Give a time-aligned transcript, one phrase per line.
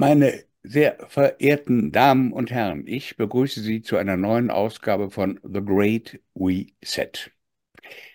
[0.00, 5.60] Meine sehr verehrten Damen und Herren, ich begrüße Sie zu einer neuen Ausgabe von The
[5.60, 7.32] Great Reset.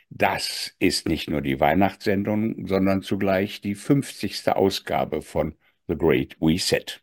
[0.10, 4.48] Das ist nicht nur die Weihnachtssendung, sondern zugleich die 50.
[4.48, 5.56] Ausgabe von
[5.90, 7.02] The Great Reset.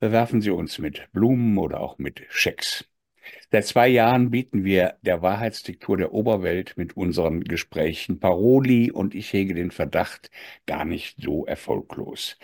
[0.00, 2.86] Bewerfen Sie uns mit Blumen oder auch mit Schecks.
[3.50, 9.30] Seit zwei Jahren bieten wir der Wahrheitsdiktur der Oberwelt mit unseren Gesprächen Paroli und ich
[9.34, 10.30] hege den Verdacht
[10.64, 12.38] gar nicht so erfolglos.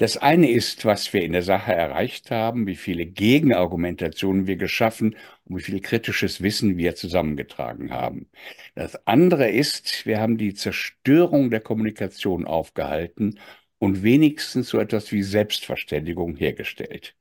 [0.00, 5.14] Das eine ist, was wir in der Sache erreicht haben, wie viele Gegenargumentationen wir geschaffen
[5.44, 8.30] und wie viel kritisches Wissen wir zusammengetragen haben.
[8.74, 13.38] Das andere ist, wir haben die Zerstörung der Kommunikation aufgehalten
[13.76, 17.14] und wenigstens so etwas wie Selbstverständigung hergestellt.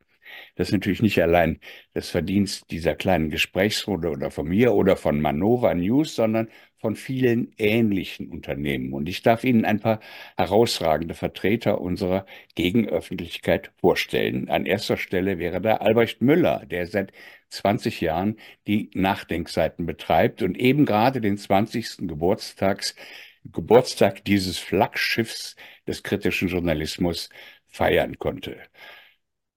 [0.55, 1.59] Das ist natürlich nicht allein
[1.93, 6.47] das Verdienst dieser kleinen Gesprächsrunde oder von mir oder von Manova News, sondern
[6.79, 8.93] von vielen ähnlichen Unternehmen.
[8.93, 9.99] Und ich darf Ihnen ein paar
[10.37, 14.49] herausragende Vertreter unserer Gegenöffentlichkeit vorstellen.
[14.49, 17.11] An erster Stelle wäre da Albrecht Müller, der seit
[17.49, 22.07] 20 Jahren die Nachdenkseiten betreibt und eben gerade den 20.
[22.07, 22.95] Geburtstags,
[23.43, 25.55] Geburtstag dieses Flaggschiffs
[25.87, 27.29] des kritischen Journalismus
[27.67, 28.57] feiern konnte.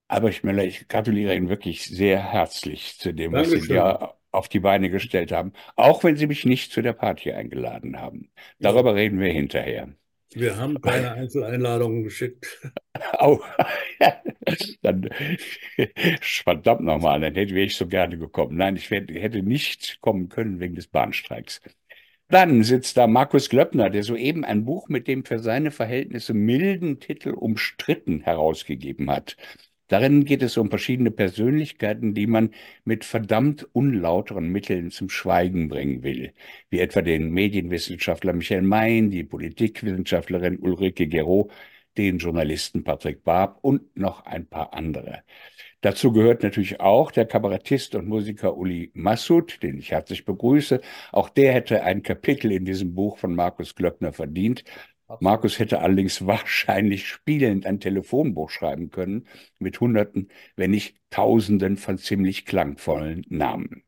[0.09, 4.61] Albrecht Müller, ich gratuliere Ihnen wirklich sehr herzlich zu dem, was Sie ja auf die
[4.61, 8.30] Beine gestellt haben, auch wenn Sie mich nicht zu der Party eingeladen haben.
[8.58, 8.97] Darüber ja.
[8.97, 9.88] reden wir hinterher.
[10.34, 12.58] Wir haben keine Einzeleinladungen geschickt.
[13.19, 13.41] Oh,
[14.83, 15.08] dann
[16.20, 18.56] verdammt nochmal, dann hätte ich so gerne gekommen.
[18.56, 21.60] Nein, ich hätte nicht kommen können wegen des Bahnstreiks.
[22.28, 26.98] Dann sitzt da Markus Glöppner, der soeben ein Buch mit dem für seine Verhältnisse milden
[27.00, 29.36] Titel Umstritten herausgegeben hat.
[29.93, 32.55] Darin geht es um verschiedene Persönlichkeiten, die man
[32.87, 36.33] mit verdammt unlauteren Mitteln zum Schweigen bringen will,
[36.71, 41.51] wie etwa den Medienwissenschaftler Michael Mein, die Politikwissenschaftlerin Ulrike Gero,
[41.99, 45.25] den Journalisten Patrick Barb und noch ein paar andere.
[45.83, 50.81] Dazu gehört natürlich auch der Kabarettist und Musiker Uli Massoud, den ich herzlich begrüße.
[51.11, 54.65] Auch der hätte ein Kapitel in diesem Buch von Markus Glöckner verdient.
[55.21, 59.27] Markus hätte allerdings wahrscheinlich spielend ein Telefonbuch schreiben können
[59.59, 63.84] mit Hunderten, wenn nicht Tausenden von ziemlich klangvollen Namen.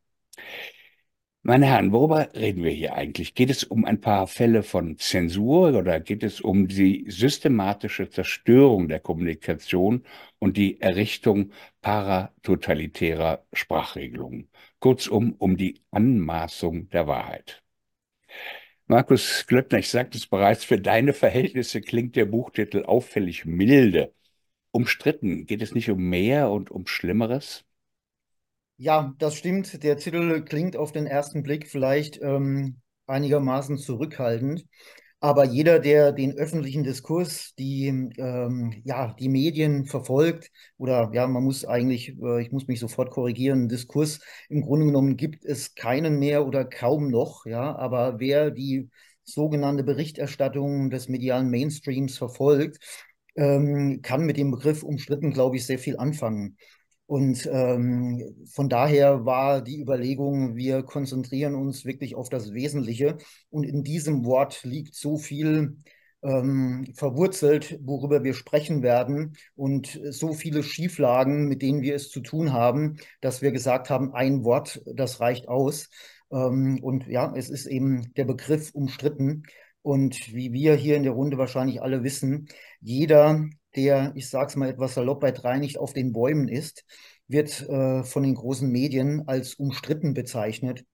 [1.47, 3.34] Meine Herren, worüber reden wir hier eigentlich?
[3.34, 8.89] Geht es um ein paar Fälle von Zensur oder geht es um die systematische Zerstörung
[8.89, 10.05] der Kommunikation
[10.39, 11.53] und die Errichtung
[11.83, 14.49] paratotalitärer Sprachregelungen?
[14.79, 17.63] Kurzum, um die Anmaßung der Wahrheit.
[18.87, 24.15] Markus Glöckner, ich sagte es bereits, für deine Verhältnisse klingt der Buchtitel auffällig milde.
[24.72, 27.65] Umstritten, geht es nicht um mehr und um Schlimmeres?
[28.77, 29.83] Ja, das stimmt.
[29.83, 34.65] Der Titel klingt auf den ersten Blick vielleicht ähm, einigermaßen zurückhaltend.
[35.25, 37.87] Aber jeder, der den öffentlichen Diskurs, die,
[38.19, 43.11] ähm, ja, die Medien verfolgt, oder ja, man muss eigentlich, äh, ich muss mich sofort
[43.11, 44.21] korrigieren, Diskurs,
[44.51, 48.91] im Grunde genommen gibt es keinen mehr oder kaum noch, ja, aber wer die
[49.25, 52.79] sogenannte Berichterstattung des medialen Mainstreams verfolgt,
[53.34, 56.59] ähm, kann mit dem Begriff umstritten, glaube ich, sehr viel anfangen.
[57.06, 63.19] Und ähm, von daher war die Überlegung, wir konzentrieren uns wirklich auf das Wesentliche.
[63.50, 65.76] Und in diesem Wort liegt so viel
[66.22, 72.20] ähm, verwurzelt, worüber wir sprechen werden und so viele Schieflagen, mit denen wir es zu
[72.20, 75.91] tun haben, dass wir gesagt haben, ein Wort, das reicht aus.
[76.32, 79.42] Ähm, und ja, es ist eben der Begriff umstritten.
[79.82, 82.48] Und wie wir hier in der Runde wahrscheinlich alle wissen,
[82.81, 83.47] jeder
[83.77, 86.85] der, ich sage es mal etwas salopp, bei drei nicht auf den Bäumen ist,
[87.29, 90.85] wird äh, von den großen Medien als umstritten bezeichnet.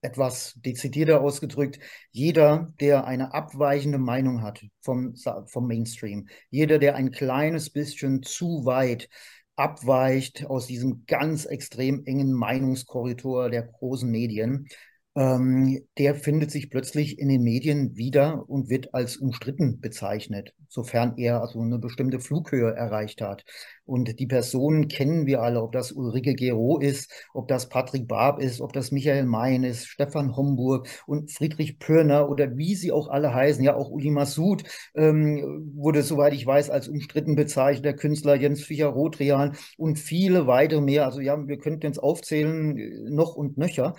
[0.00, 1.78] Etwas dezidierter ausgedrückt,
[2.10, 5.14] jeder, der eine abweichende Meinung hat vom,
[5.46, 9.08] vom Mainstream, jeder, der ein kleines bisschen zu weit
[9.54, 14.66] abweicht aus diesem ganz extrem engen Meinungskorridor der großen Medien,
[15.14, 21.18] ähm, der findet sich plötzlich in den Medien wieder und wird als umstritten bezeichnet, sofern
[21.18, 23.44] er also eine bestimmte Flughöhe erreicht hat.
[23.84, 28.40] Und die Personen kennen wir alle, ob das Ulrike Gero ist, ob das Patrick Barb
[28.40, 33.08] ist, ob das Michael Mayen ist, Stefan Homburg und Friedrich Pörner oder wie sie auch
[33.08, 33.62] alle heißen.
[33.62, 34.62] Ja, auch Uli Massoud
[34.94, 40.80] ähm, wurde, soweit ich weiß, als umstritten bezeichnet, der Künstler Jens Fischer-Rotrian und viele weitere
[40.80, 41.04] mehr.
[41.04, 43.94] Also ja, wir könnten jetzt aufzählen, äh, noch und nöcher.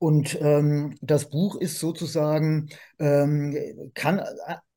[0.00, 3.54] Und ähm, das Buch ist sozusagen, ähm,
[3.92, 4.22] kann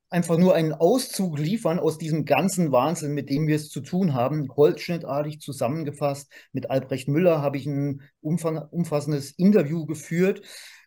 [0.09, 4.13] einfach nur einen Auszug liefern aus diesem ganzen Wahnsinn, mit dem wir es zu tun
[4.13, 6.29] haben, holzschnittartig zusammengefasst.
[6.51, 10.41] Mit Albrecht Müller habe ich ein umfassendes Interview geführt.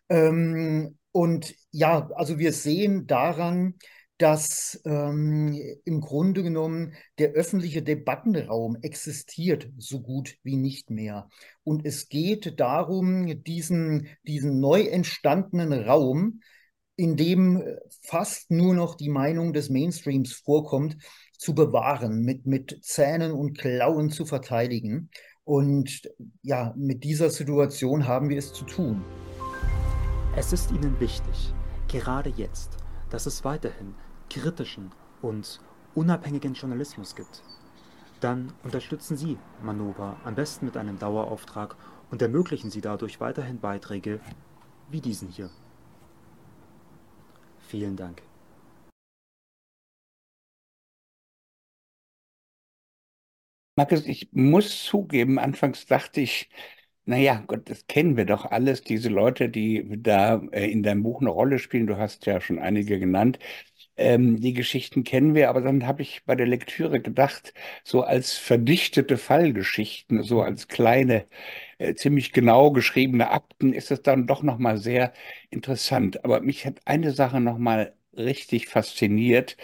[0.07, 3.73] Ähm, und ja, also wir sehen daran,
[4.17, 11.29] dass ähm, im Grunde genommen der öffentliche Debattenraum existiert so gut wie nicht mehr.
[11.63, 16.41] Und es geht darum, diesen, diesen neu entstandenen Raum,
[16.95, 17.63] in dem
[18.01, 20.97] fast nur noch die Meinung des Mainstreams vorkommt,
[21.37, 25.11] zu bewahren, mit, mit Zähnen und Klauen zu verteidigen.
[25.43, 26.09] Und
[26.41, 29.05] ja, mit dieser Situation haben wir es zu tun.
[30.35, 31.53] Es ist Ihnen wichtig,
[31.87, 32.77] gerade jetzt,
[33.11, 33.93] dass es weiterhin
[34.29, 34.91] kritischen
[35.21, 35.59] und
[35.95, 37.43] unabhängigen Journalismus gibt.
[38.19, 41.75] Dann unterstützen Sie Manova am besten mit einem Dauerauftrag
[42.11, 44.19] und ermöglichen Sie dadurch weiterhin Beiträge
[44.89, 45.49] wie diesen hier.
[47.59, 48.21] Vielen Dank.
[53.75, 56.49] Markus, ich muss zugeben, anfangs dachte ich,
[57.05, 61.21] naja, Gott, das kennen wir doch alles, diese Leute, die da äh, in deinem Buch
[61.21, 61.87] eine Rolle spielen.
[61.87, 63.39] Du hast ja schon einige genannt.
[63.97, 67.53] Ähm, die Geschichten kennen wir, aber dann habe ich bei der Lektüre gedacht,
[67.83, 71.25] so als verdichtete Fallgeschichten, so als kleine,
[71.79, 75.13] äh, ziemlich genau geschriebene Akten ist es dann doch nochmal sehr
[75.49, 76.23] interessant.
[76.25, 79.57] Aber mich hat eine Sache nochmal richtig fasziniert.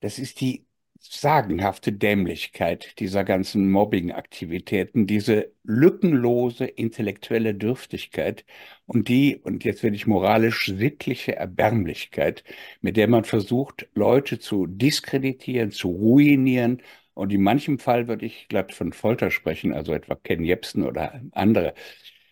[0.00, 0.65] Das ist die
[1.12, 8.44] sagenhafte Dämlichkeit dieser ganzen Mobbing-Aktivitäten, diese lückenlose intellektuelle Dürftigkeit
[8.86, 12.44] und die, und jetzt werde ich moralisch sittliche Erbärmlichkeit,
[12.80, 16.82] mit der man versucht, Leute zu diskreditieren, zu ruinieren.
[17.14, 21.20] Und in manchem Fall würde ich glatt von Folter sprechen, also etwa Ken Jebsen oder
[21.32, 21.74] andere.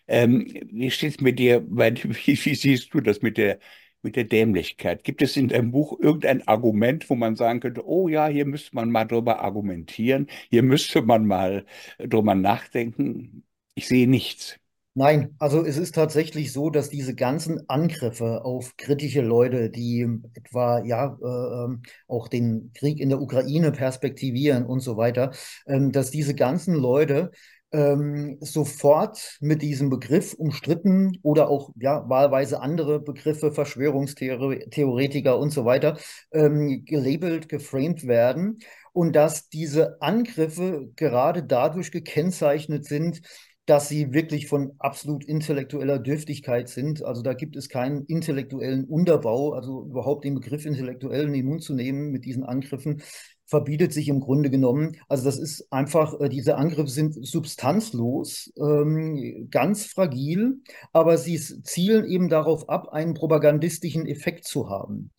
[0.07, 3.59] Ähm, wie steht es mit dir, wie, wie siehst du das mit der
[4.05, 5.03] mit der Dämlichkeit.
[5.03, 8.75] Gibt es in deinem Buch irgendein Argument, wo man sagen könnte, oh ja, hier müsste
[8.75, 11.65] man mal drüber argumentieren, hier müsste man mal
[11.97, 13.43] drüber nachdenken?
[13.73, 14.57] Ich sehe nichts.
[14.97, 20.81] Nein, also es ist tatsächlich so, dass diese ganzen Angriffe auf kritische Leute, die etwa
[20.85, 25.31] ja äh, auch den Krieg in der Ukraine perspektivieren und so weiter,
[25.65, 27.31] äh, dass diese ganzen Leute
[27.75, 35.65] ähm, sofort mit diesem Begriff umstritten oder auch ja, wahlweise andere Begriffe, Verschwörungstheoretiker und so
[35.65, 35.97] weiter,
[36.31, 38.59] ähm, gelabelt, geframed werden
[38.93, 43.21] und dass diese Angriffe gerade dadurch gekennzeichnet sind,
[43.65, 47.03] dass sie wirklich von absolut intellektueller Dürftigkeit sind.
[47.03, 51.63] Also da gibt es keinen intellektuellen Unterbau, also überhaupt den Begriff intellektuell in den Mund
[51.63, 53.01] zu nehmen mit diesen Angriffen
[53.45, 54.97] verbietet sich im Grunde genommen.
[55.07, 60.61] Also das ist einfach, äh, diese Angriffe sind substanzlos, ähm, ganz fragil,
[60.93, 65.11] aber sie zielen eben darauf ab, einen propagandistischen Effekt zu haben.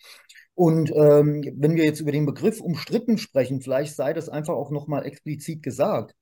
[0.55, 4.71] Und ähm, wenn wir jetzt über den Begriff umstritten sprechen, vielleicht sei das einfach auch
[4.71, 6.15] nochmal explizit gesagt,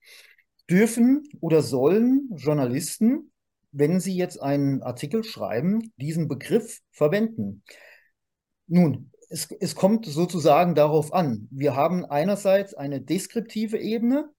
[0.69, 3.31] dürfen oder sollen Journalisten,
[3.71, 7.63] wenn sie jetzt einen Artikel schreiben, diesen Begriff verwenden.
[8.67, 11.49] Nun, es, es kommt sozusagen darauf an.
[11.51, 14.31] Wir haben einerseits eine deskriptive Ebene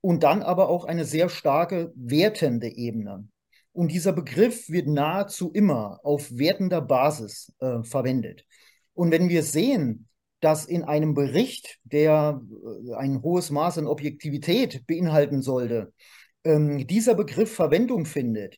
[0.00, 3.28] und dann aber auch eine sehr starke wertende Ebene.
[3.72, 8.46] Und dieser Begriff wird nahezu immer auf wertender Basis äh, verwendet.
[8.94, 10.08] Und wenn wir sehen,
[10.40, 12.40] dass in einem Bericht, der
[12.88, 15.92] äh, ein hohes Maß an Objektivität beinhalten sollte,
[16.44, 18.56] ähm, dieser Begriff Verwendung findet,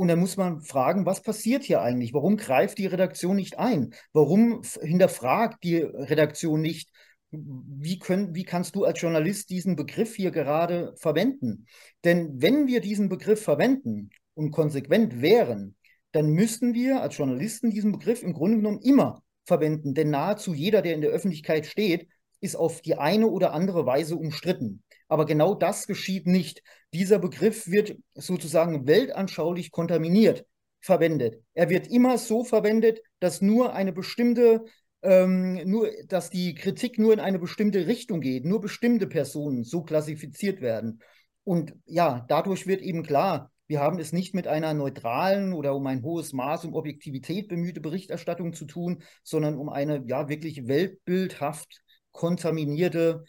[0.00, 2.14] und dann muss man fragen, was passiert hier eigentlich?
[2.14, 3.92] Warum greift die Redaktion nicht ein?
[4.14, 6.90] Warum hinterfragt die Redaktion nicht,
[7.30, 11.66] wie, können, wie kannst du als Journalist diesen Begriff hier gerade verwenden?
[12.02, 15.76] Denn wenn wir diesen Begriff verwenden und konsequent wären,
[16.12, 19.92] dann müssten wir als Journalisten diesen Begriff im Grunde genommen immer verwenden.
[19.92, 22.08] Denn nahezu jeder, der in der Öffentlichkeit steht,
[22.40, 24.82] ist auf die eine oder andere Weise umstritten.
[25.08, 26.62] Aber genau das geschieht nicht.
[26.92, 30.44] Dieser Begriff wird sozusagen weltanschaulich kontaminiert
[30.80, 31.42] verwendet.
[31.54, 34.64] Er wird immer so verwendet, dass nur eine bestimmte,
[35.02, 39.82] ähm, nur, dass die Kritik nur in eine bestimmte Richtung geht, nur bestimmte Personen so
[39.82, 41.00] klassifiziert werden.
[41.44, 45.86] Und ja, dadurch wird eben klar, wir haben es nicht mit einer neutralen oder um
[45.86, 51.82] ein hohes Maß um Objektivität bemühte Berichterstattung zu tun, sondern um eine ja wirklich weltbildhaft
[52.10, 53.22] kontaminierte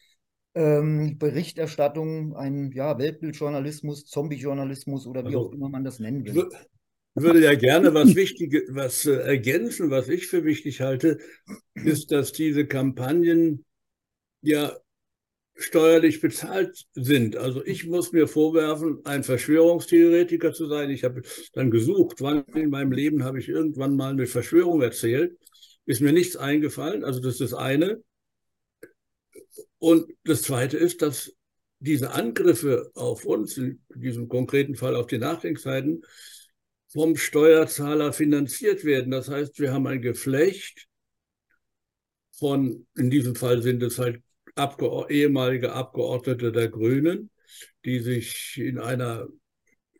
[0.53, 6.49] ähm, Berichterstattung, ein ja, Weltbildjournalismus, Zombie-Journalismus oder wie also, auch immer man das nennen will.
[7.13, 11.19] Ich würde ja gerne was Wichtiges, was äh, ergänzen, was ich für wichtig halte,
[11.75, 13.65] ist, dass diese Kampagnen
[14.41, 14.77] ja
[15.55, 17.35] steuerlich bezahlt sind.
[17.35, 20.89] Also ich muss mir vorwerfen, ein Verschwörungstheoretiker zu sein.
[20.89, 21.21] Ich habe
[21.53, 25.37] dann gesucht, wann in meinem Leben habe ich irgendwann mal eine Verschwörung erzählt.
[25.85, 27.03] Ist mir nichts eingefallen.
[27.03, 28.01] Also das ist das eine.
[29.79, 31.33] Und das Zweite ist, dass
[31.79, 36.03] diese Angriffe auf uns, in diesem konkreten Fall auf die Nachdenkzeiten,
[36.91, 39.11] vom Steuerzahler finanziert werden.
[39.11, 40.87] Das heißt, wir haben ein Geflecht
[42.31, 44.21] von, in diesem Fall sind es halt
[44.55, 47.29] Abgeord ehemalige Abgeordnete der Grünen,
[47.85, 49.27] die sich in einer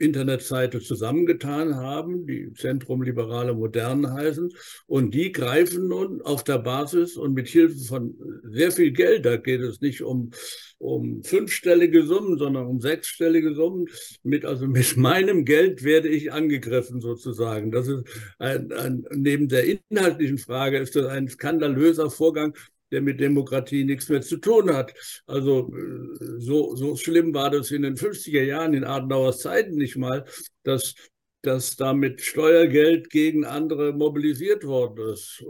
[0.01, 4.49] Internetseite zusammengetan haben, die Zentrum Liberale Moderne heißen.
[4.87, 9.37] Und die greifen nun auf der Basis und mit Hilfe von sehr viel Geld, da
[9.37, 10.31] geht es nicht um,
[10.79, 13.87] um fünfstellige Summen, sondern um sechsstellige Summen.
[14.23, 17.71] Mit, also mit meinem Geld werde ich angegriffen sozusagen.
[17.71, 18.03] Das ist
[18.39, 22.55] ein, ein, neben der inhaltlichen Frage ist das ein skandalöser Vorgang,
[22.91, 24.93] der mit Demokratie nichts mehr zu tun hat.
[25.25, 29.97] Also äh, so, so schlimm war das in den 50er Jahren, in Adenauers Zeiten nicht
[29.97, 30.25] mal,
[30.63, 30.95] dass
[31.43, 35.43] dass damit Steuergeld gegen andere mobilisiert worden ist.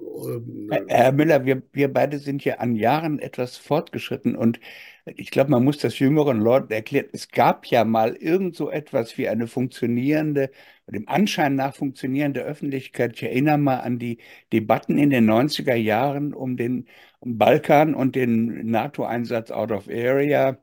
[0.88, 4.60] Herr Müller, wir, wir beide sind ja an Jahren etwas fortgeschritten und
[5.06, 7.08] ich glaube, man muss das jüngeren Leuten erklären.
[7.12, 10.52] Es gab ja mal irgend so etwas wie eine funktionierende,
[10.88, 13.14] dem Anschein nach funktionierende Öffentlichkeit.
[13.16, 14.20] Ich erinnere mal an die
[14.54, 16.88] Debatten in den 90er Jahren um den
[17.22, 20.58] Balkan und den NATO-Einsatz out of area,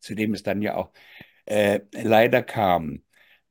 [0.00, 0.92] zu dem es dann ja auch
[1.46, 3.02] äh, leider kam.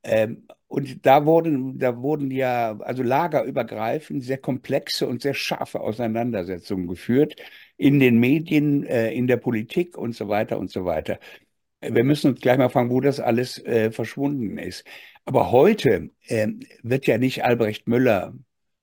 [0.02, 6.86] Ähm, und da wurden, da wurden ja, also lagerübergreifend, sehr komplexe und sehr scharfe Auseinandersetzungen
[6.86, 7.36] geführt
[7.76, 11.18] in den Medien, äh, in der Politik und so weiter und so weiter.
[11.80, 14.84] Wir müssen uns gleich mal fragen, wo das alles äh, verschwunden ist.
[15.24, 16.48] Aber heute äh,
[16.82, 18.34] wird ja nicht Albrecht Müller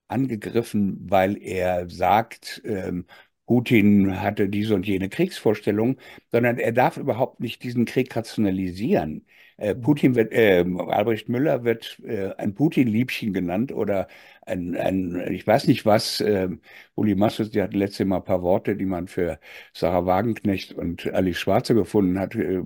[0.07, 3.05] angegriffen, weil er sagt, ähm,
[3.47, 5.97] Putin hatte diese und jene Kriegsvorstellung,
[6.31, 9.25] sondern er darf überhaupt nicht diesen Krieg rationalisieren.
[9.57, 9.73] Äh.
[9.75, 14.07] Putin wird, äh, Albrecht Müller wird äh, ein Putin-Liebchen genannt oder
[14.45, 16.49] ein, ein, ich weiß nicht was, äh,
[16.95, 19.39] Uli Massus, die hat letzte Mal ein paar Worte, die man für
[19.73, 22.35] Sarah Wagenknecht und Alice Schwarze gefunden hat.
[22.35, 22.61] Äh,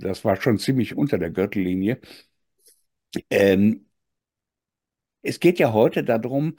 [0.00, 2.00] das war schon ziemlich unter der Gürtellinie.
[3.30, 3.86] Ähm,
[5.22, 6.56] es geht ja heute darum,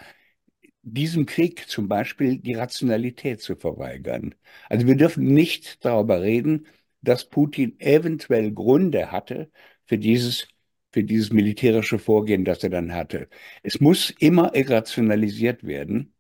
[0.94, 4.36] diesem Krieg zum Beispiel die Rationalität zu verweigern.
[4.70, 6.68] Also wir dürfen nicht darüber reden,
[7.02, 9.52] dass Putin eventuell Gründe hatte
[9.86, 10.48] für dieses,
[10.92, 13.30] für dieses militärische Vorgehen, das er dann hatte.
[13.64, 16.14] Es muss immer irrationalisiert werden.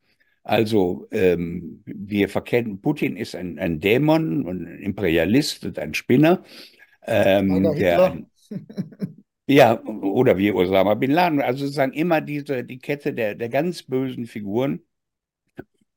[0.43, 6.43] Also ähm, wir verkennen, Putin ist ein, ein Dämon und ein Imperialist und ein Spinner.
[7.05, 8.25] Ähm, der,
[9.49, 11.41] Ja, oder wie Osama bin Laden.
[11.41, 14.81] Also sozusagen immer diese, die Kette der, der ganz bösen Figuren.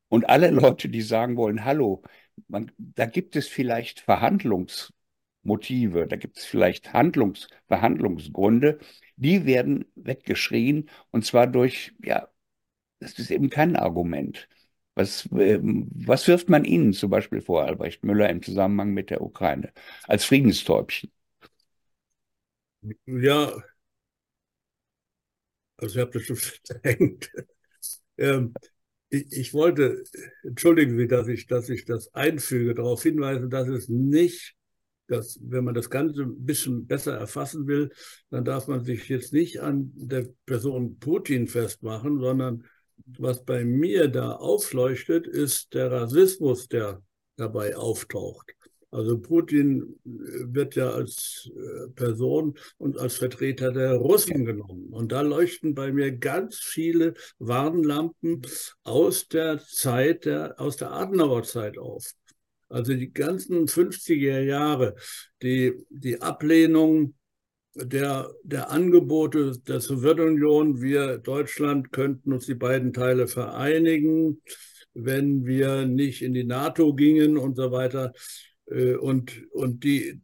[0.09, 2.03] Und alle Leute, die sagen wollen, hallo,
[2.49, 8.79] man, da gibt es vielleicht Verhandlungsmotive, da gibt es vielleicht Handlungs, Verhandlungsgründe,
[9.17, 12.29] die werden weggeschrien und zwar durch, ja,
[13.01, 14.49] das ist eben kein Argument.
[14.95, 19.21] Was, ähm, was wirft man Ihnen zum Beispiel vor, Albrecht Müller, im Zusammenhang mit der
[19.23, 19.73] Ukraine
[20.09, 21.11] als Friedenstäubchen?
[23.07, 23.53] Ja,
[25.77, 27.31] also ich habe das schon verdrängt.
[28.19, 28.55] ähm,
[29.11, 30.05] ich, ich, wollte,
[30.43, 34.55] entschuldigen Sie, dass ich, dass ich das einfüge, darauf hinweisen, dass es nicht,
[35.09, 37.91] dass, wenn man das Ganze ein bisschen besser erfassen will,
[38.31, 42.65] dann darf man sich jetzt nicht an der Person Putin festmachen, sondern
[43.19, 47.03] was bei mir da aufleuchtet, ist der Rassismus, der
[47.37, 48.55] dabei auftaucht.
[48.91, 50.09] Also Putin äh,
[50.55, 54.89] wird ja als äh, Person und als Vertreter der Russen genommen.
[54.91, 58.43] Und da leuchten bei mir ganz viele Warnlampen
[58.83, 62.13] aus der Zeit, der, aus der Adenauer Zeit auf.
[62.69, 64.95] Also die ganzen 50er Jahre,
[65.43, 67.15] die, die Ablehnung
[67.75, 74.43] der, der Angebote der Sowjetunion, wir Deutschland könnten uns die beiden Teile vereinigen,
[74.95, 78.13] wenn wir nicht in die NATO gingen und so weiter.
[78.71, 80.21] Äh, und, und die,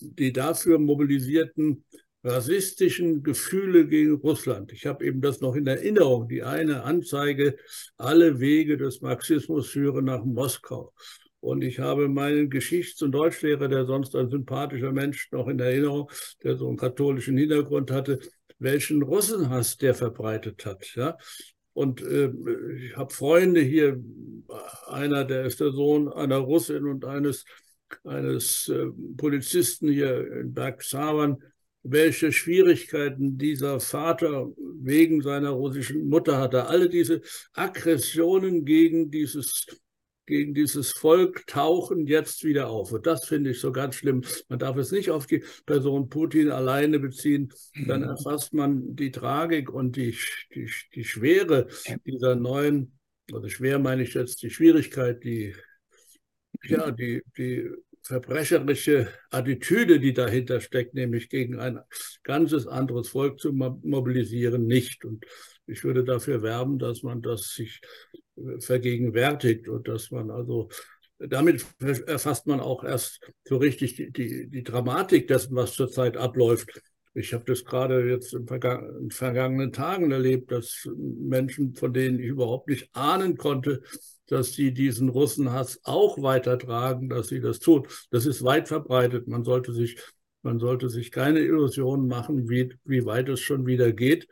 [0.00, 1.84] die dafür mobilisierten
[2.24, 4.72] rassistischen Gefühle gegen Russland.
[4.72, 7.56] Ich habe eben das noch in Erinnerung, die eine Anzeige,
[7.96, 10.92] alle Wege des Marxismus führen nach Moskau.
[11.40, 16.08] Und ich habe meinen Geschichts- und Deutschlehrer, der sonst ein sympathischer Mensch, noch in Erinnerung,
[16.44, 18.20] der so einen katholischen Hintergrund hatte,
[18.60, 20.94] welchen Russenhass der verbreitet hat.
[20.94, 21.18] Ja?
[21.72, 22.30] Und äh,
[22.76, 24.00] ich habe Freunde hier,
[24.86, 27.44] einer, der ist der Sohn einer Russin und eines
[28.04, 31.42] eines äh, Polizisten hier in Bergsavan,
[31.82, 36.66] welche Schwierigkeiten dieser Vater wegen seiner russischen Mutter hatte.
[36.66, 37.22] Alle diese
[37.54, 39.66] Aggressionen gegen dieses,
[40.26, 42.92] gegen dieses Volk tauchen jetzt wieder auf.
[42.92, 44.22] Und das finde ich so ganz schlimm.
[44.48, 47.52] Man darf es nicht auf die Person Putin alleine beziehen.
[47.86, 50.16] Dann erfasst man die Tragik und die,
[50.54, 51.66] die, die Schwere
[52.06, 52.98] dieser neuen,
[53.32, 55.54] also schwer meine ich jetzt die Schwierigkeit, die
[56.62, 57.70] ja, die, die
[58.02, 61.80] verbrecherische Attitüde, die dahinter steckt, nämlich gegen ein
[62.22, 65.04] ganzes anderes Volk zu mobilisieren, nicht.
[65.04, 65.24] Und
[65.66, 67.80] ich würde dafür werben, dass man das sich
[68.58, 70.68] vergegenwärtigt und dass man also
[71.28, 71.64] damit
[72.06, 76.82] erfasst man auch erst so richtig die, die, die Dramatik dessen, was zurzeit abläuft.
[77.14, 78.46] Ich habe das gerade jetzt in
[79.10, 83.82] vergangenen Tagen erlebt, dass Menschen, von denen ich überhaupt nicht ahnen konnte,
[84.26, 87.86] dass sie diesen Russenhass auch weitertragen, dass sie das tun.
[88.10, 89.28] Das ist weit verbreitet.
[89.28, 89.98] Man sollte sich,
[90.42, 94.28] man sollte sich keine Illusionen machen, wie, wie weit es schon wieder geht.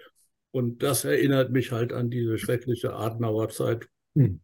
[0.52, 3.88] Und das erinnert mich halt an diese schreckliche Adenauerzeit.
[4.14, 4.40] Hm.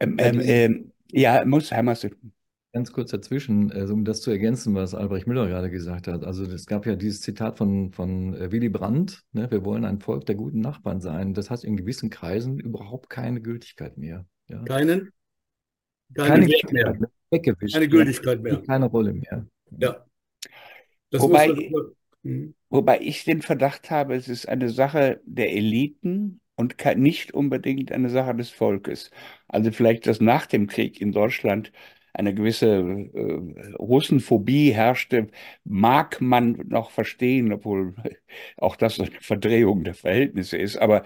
[0.00, 2.06] Ähm, ähm, ähm, ja, muss Heimas.
[2.74, 6.24] Ganz kurz dazwischen, also um das zu ergänzen, was Albrecht Müller gerade gesagt hat.
[6.24, 10.00] Also es gab ja dieses Zitat von, von äh, Willy Brandt, ne, wir wollen ein
[10.00, 11.34] Volk der guten Nachbarn sein.
[11.34, 14.26] Das hat in gewissen Kreisen überhaupt keine Gültigkeit mehr.
[14.48, 14.60] Ja.
[14.64, 15.12] Keinen?
[16.14, 17.10] Keine, keine Gültigkeit mehr.
[17.30, 17.74] Weggewischt.
[17.74, 18.62] Keine Gültigkeit mehr.
[18.66, 19.46] Keine Rolle mehr.
[19.78, 20.04] Ja.
[21.10, 21.54] Das wobei,
[22.24, 22.56] hm.
[22.70, 28.10] wobei ich den Verdacht habe, es ist eine Sache der Eliten und nicht unbedingt eine
[28.10, 29.10] Sache des Volkes.
[29.48, 31.72] Also vielleicht, dass nach dem Krieg in Deutschland
[32.14, 35.28] eine gewisse äh, Russenphobie herrschte,
[35.64, 37.94] mag man noch verstehen, obwohl
[38.56, 40.76] auch das eine Verdrehung der Verhältnisse ist.
[40.76, 41.04] Aber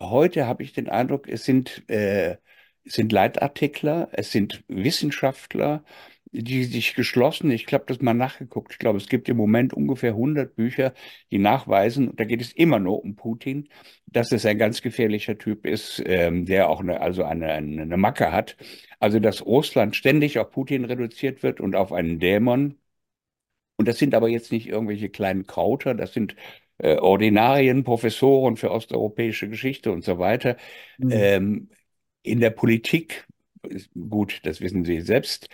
[0.00, 2.36] heute habe ich den Eindruck, es sind, äh,
[2.84, 5.84] es sind Leitartikler, es sind Wissenschaftler,
[6.32, 10.10] die sich geschlossen, ich glaube, das mal nachgeguckt, ich glaube, es gibt im Moment ungefähr
[10.10, 10.92] 100 Bücher,
[11.30, 13.68] die nachweisen, da geht es immer nur um Putin,
[14.06, 17.96] dass es ein ganz gefährlicher Typ ist, ähm, der auch eine, also eine, eine, eine
[17.96, 18.56] Macke hat.
[19.00, 22.76] Also, dass Russland ständig auf Putin reduziert wird und auf einen Dämon.
[23.76, 26.34] Und das sind aber jetzt nicht irgendwelche kleinen Krauter, das sind
[26.78, 30.56] äh, Ordinarien, Professoren für osteuropäische Geschichte und so weiter.
[30.98, 31.10] Mhm.
[31.12, 31.70] Ähm,
[32.22, 33.26] in der Politik
[34.08, 35.48] gut, das wissen Sie selbst,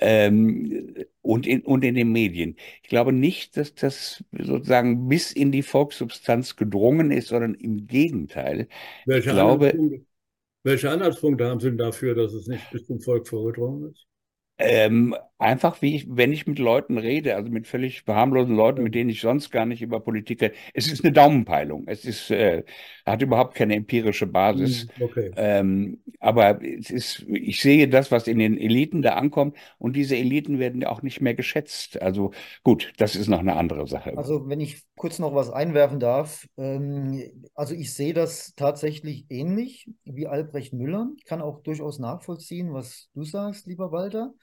[0.00, 2.56] ähm, und, in, und in den Medien.
[2.82, 8.68] Ich glaube nicht, dass das sozusagen bis in die Volkssubstanz gedrungen ist, sondern im Gegenteil.
[9.06, 10.06] Welche, ich glaube, Anhaltspunkte,
[10.62, 14.06] welche Anhaltspunkte haben Sie denn dafür, dass es nicht bis zum Volk vorgedrungen ist?
[14.58, 18.94] Ähm, einfach wie ich, wenn ich mit Leuten rede, also mit völlig harmlosen Leuten, mit
[18.94, 21.84] denen ich sonst gar nicht über Politik rede, es ist eine Daumenpeilung.
[21.86, 22.62] Es ist, äh,
[23.06, 24.86] hat überhaupt keine empirische Basis.
[24.96, 25.30] Hm, okay.
[25.36, 30.16] Ähm, aber es ist, ich sehe das, was in den Eliten da ankommt, und diese
[30.16, 32.00] Eliten werden auch nicht mehr geschätzt.
[32.00, 34.16] Also gut, das ist noch eine andere Sache.
[34.16, 39.88] Also wenn ich kurz noch was einwerfen darf, ähm, also ich sehe das tatsächlich ähnlich
[40.04, 41.08] wie Albrecht Müller.
[41.16, 44.34] Ich kann auch durchaus nachvollziehen, was du sagst, lieber Walter.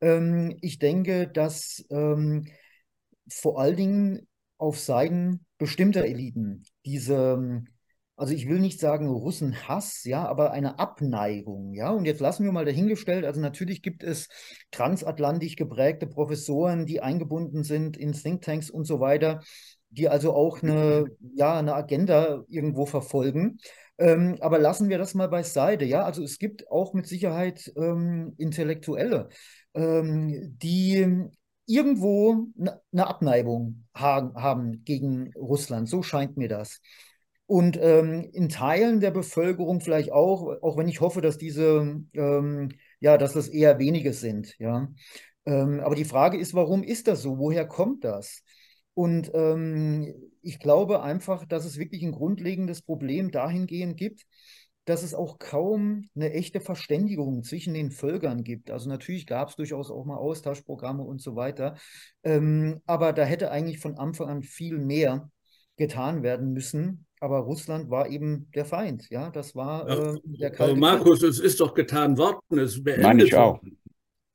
[0.00, 2.46] Ähm, ich denke, dass ähm,
[3.28, 4.28] vor allen Dingen
[4.58, 7.62] auf Seiten bestimmter Eliten diese,
[8.16, 11.90] also ich will nicht sagen Russenhass, ja, aber eine Abneigung, ja.
[11.90, 14.28] Und jetzt lassen wir mal dahingestellt, also natürlich gibt es
[14.70, 19.42] transatlantisch geprägte Professoren, die eingebunden sind in Thinktanks und so weiter,
[19.90, 23.58] die also auch eine, ja, eine Agenda irgendwo verfolgen.
[23.98, 25.84] Ähm, aber lassen wir das mal beiseite.
[25.84, 29.28] Ja, also es gibt auch mit Sicherheit ähm, Intellektuelle,
[29.74, 31.28] ähm, die
[31.66, 35.88] irgendwo eine Abneigung ha haben gegen Russland.
[35.88, 36.80] So scheint mir das.
[37.46, 42.68] Und ähm, in Teilen der Bevölkerung vielleicht auch, auch wenn ich hoffe, dass diese, ähm,
[43.00, 44.88] ja, dass das eher wenige sind, ja.
[45.44, 47.38] Ähm, aber die Frage ist, warum ist das so?
[47.38, 48.42] Woher kommt das?
[48.96, 54.22] Und ähm, ich glaube einfach, dass es wirklich ein grundlegendes Problem dahingehend gibt,
[54.86, 58.70] dass es auch kaum eine echte Verständigung zwischen den Völkern gibt.
[58.70, 61.76] Also natürlich gab es durchaus auch mal Austauschprogramme und so weiter.
[62.22, 65.30] Ähm, aber da hätte eigentlich von Anfang an viel mehr
[65.76, 67.04] getan werden müssen.
[67.20, 71.28] Aber Russland war eben der Feind, ja, das war äh, der Kalte Aber Markus, Krieg.
[71.30, 73.04] es ist doch getan worden, es beendet.
[73.04, 73.60] Meine ich auch.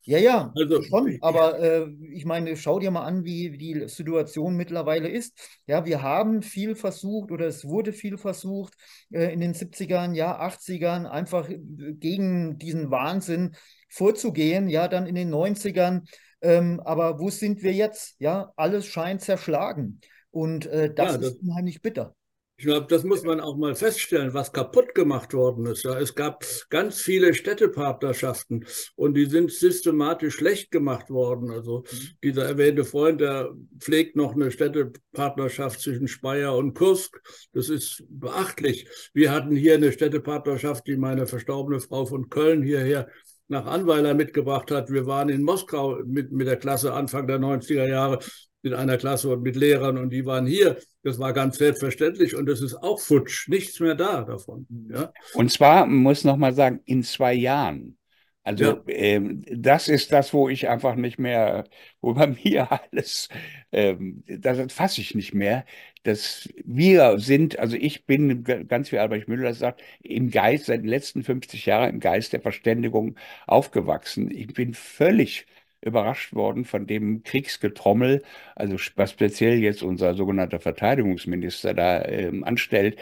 [0.04, 1.18] Ja, ja, also, schon.
[1.22, 5.38] Aber äh, ich meine, schau dir mal an, wie, die Situation mittlerweile ist.
[5.68, 8.74] Ja, wir haben viel versucht oder es wurde viel versucht
[9.12, 11.60] äh, in den 70ern, ja, 80ern einfach äh,
[11.94, 13.56] gegen diesen Wahnsinn
[13.90, 14.70] vorzugehen.
[14.70, 16.08] Ja, dann in den 90ern.
[16.42, 18.16] Ähm, aber wo sind wir jetzt?
[18.18, 20.02] Ja, alles scheint zerschlagen.
[20.32, 22.16] Und äh, das, ja, das ist unheimlich bitter.
[22.62, 25.84] Ich glaube, das muss man auch mal feststellen, was kaputt gemacht worden ist.
[25.84, 31.50] Es gab ganz viele Städtepartnerschaften und die sind systematisch schlecht gemacht worden.
[31.50, 31.86] Also
[32.24, 37.20] dieser erwähnte Freund, der pflegt noch eine Städtepartnerschaft zwischen Speyer und Kursk.
[37.52, 38.88] Das ist beachtlich.
[39.16, 43.08] Wir hatten hier eine Städtepartnerschaft, die meine verstorbene Frau von Köln hierher
[43.48, 44.92] nach Anweiler mitgebracht hat.
[44.92, 48.20] Wir waren in Moskau mit, mit der Klasse Anfang der 90er Jahre
[48.64, 50.78] in einer Klasse und mit Lehrern und die waren hier.
[51.04, 54.68] Das war ganz selbstverständlich und das ist auch futsch, nichts mehr da davon.
[54.90, 55.14] Ja?
[55.32, 57.98] Und zwar, muss noch mal sagen, in zwei Jahren
[58.44, 58.84] Also Ja.
[58.88, 61.66] ähm, das ist das, wo ich einfach nicht mehr,
[62.02, 63.30] wo bei mir alles,
[63.72, 65.66] ähm, das fasse ich nicht mehr,
[66.04, 70.88] dass wir sind, also ich bin ganz wie Albrecht Müller sagt, im Geist, seit den
[70.90, 73.16] letzten 50 Jahren im Geist der Verständigung
[73.48, 74.32] aufgewachsen.
[74.32, 75.46] Ich bin völlig
[75.82, 78.24] überrascht worden von dem Kriegsgetrommel,
[78.56, 82.98] also was speziell jetzt unser sogenannter Verteidigungsminister da ähm, anstellt.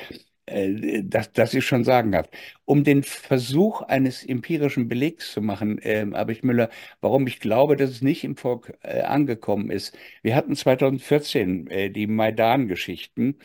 [0.45, 2.31] Äh, Das, das ist schon sagenhaft.
[2.65, 6.69] Um den Versuch eines empirischen Belegs zu machen, ähm, Albrecht Müller,
[7.01, 9.97] warum ich glaube, dass es nicht im Volk äh, angekommen ist.
[10.23, 13.37] Wir hatten 2014 äh, die Maidan-Geschichten.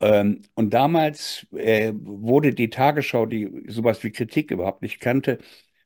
[0.00, 5.38] Ähm, und damals äh, wurde die Tagesschau, die sowas wie Kritik überhaupt nicht kannte,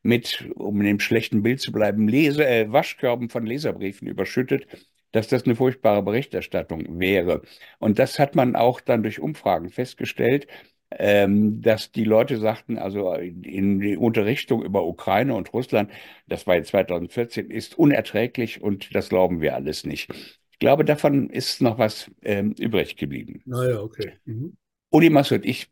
[0.03, 4.67] mit, um in dem schlechten Bild zu bleiben, Lese, äh, Waschkörben von Leserbriefen überschüttet,
[5.11, 7.41] dass das eine furchtbare Berichterstattung wäre.
[7.79, 10.47] Und das hat man auch dann durch Umfragen festgestellt,
[10.97, 15.89] ähm, dass die Leute sagten, also in die Unterrichtung über Ukraine und Russland,
[16.27, 20.09] das war jetzt 2014, ist unerträglich und das glauben wir alles nicht.
[20.51, 23.41] Ich glaube, davon ist noch was ähm, übrig geblieben.
[23.45, 24.13] Naja, okay.
[24.25, 24.57] Mhm.
[24.89, 25.69] Uli Massoud, ich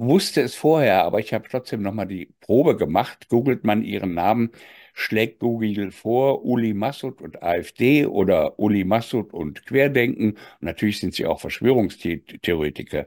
[0.00, 3.28] wusste es vorher, aber ich habe trotzdem nochmal die Probe gemacht.
[3.28, 4.50] Googelt man Ihren Namen,
[4.94, 10.32] schlägt Google vor, Uli Massoud und AfD oder Uli Massoud und Querdenken.
[10.32, 13.06] Und natürlich sind Sie auch Verschwörungstheoretiker.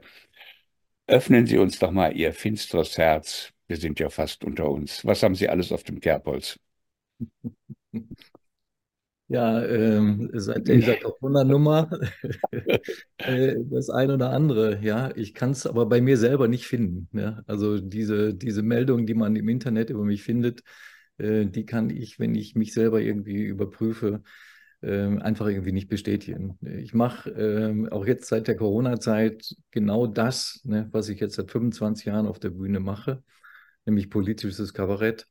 [1.06, 3.52] Öffnen Sie uns doch mal Ihr finsteres Herz.
[3.68, 5.02] Wir sind ja fast unter uns.
[5.06, 6.58] Was haben Sie alles auf dem Kerbholz?
[9.28, 11.88] Ja, ähm, seit dieser Corona-Nummer
[13.18, 15.10] äh, das ein oder andere, ja.
[15.16, 17.08] Ich kann es aber bei mir selber nicht finden.
[17.18, 17.42] Ja?
[17.46, 20.62] Also diese, diese Meldungen, die man im Internet über mich findet,
[21.18, 24.22] äh, die kann ich, wenn ich mich selber irgendwie überprüfe,
[24.82, 26.58] ähm, einfach irgendwie nicht bestätigen.
[26.62, 31.50] Ich mache ähm, auch jetzt seit der Corona-Zeit genau das, ne, was ich jetzt seit
[31.50, 33.22] 25 Jahren auf der Bühne mache,
[33.86, 35.26] nämlich politisches Kabarett.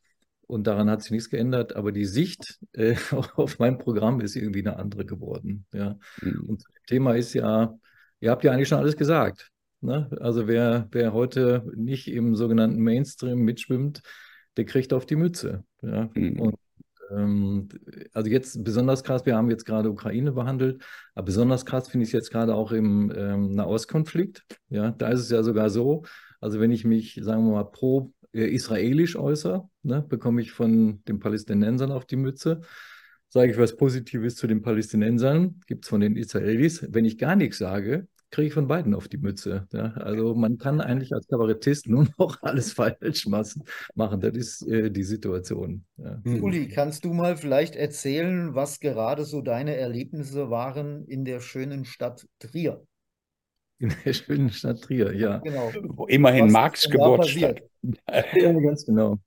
[0.48, 2.96] Und daran hat sich nichts geändert, aber die Sicht äh,
[3.36, 5.66] auf mein Programm ist irgendwie eine andere geworden.
[5.74, 5.98] Ja.
[6.20, 6.46] Hm.
[6.48, 7.78] Und das Thema ist ja,
[8.20, 9.52] ihr habt ja eigentlich schon alles gesagt.
[9.82, 10.10] Ne?
[10.20, 14.02] Also wer, wer heute nicht im sogenannten Mainstream mitschwimmt,
[14.58, 15.64] der kriegt auf die Mütze.
[15.82, 16.10] Ja.
[16.14, 16.40] Hm.
[16.40, 16.56] Und
[17.12, 17.70] ähm,
[18.14, 20.84] also jetzt besonders krass, wir haben jetzt gerade Ukraine behandelt,
[21.16, 24.44] aber besonders krass finde ich es jetzt gerade auch im ähm, Nahostkonflikt.
[24.70, 26.04] Ja, da ist es ja sogar so,
[26.40, 31.20] also wenn ich mich, sagen wir mal, pro israelisch äußere, ne, bekomme ich von den
[31.20, 32.62] Palästinensern auf die Mütze.
[33.30, 36.86] Sage ich was Positives zu den Palästinensern, gibt es von den Israelis.
[36.90, 39.68] Wenn ich gar nichts sage, kriege ich von beiden auf die Mütze.
[39.72, 43.64] Ja, also man kann eigentlich als Kabarettist nur noch alles falsch machen.
[43.96, 45.86] Das ist äh, die Situation.
[45.98, 46.20] Ja.
[46.24, 46.44] Mhm.
[46.44, 51.86] Uli, kannst du mal vielleicht erzählen, was gerade so deine Erlebnisse waren in der schönen
[51.86, 52.84] Stadt Trier?
[53.84, 55.40] In der schönen Stadt Trier, ja.
[55.40, 55.70] Genau.
[55.90, 57.62] Wo Immerhin Was Marx da Geburtsstadt.
[58.34, 59.20] Ja, ganz genau.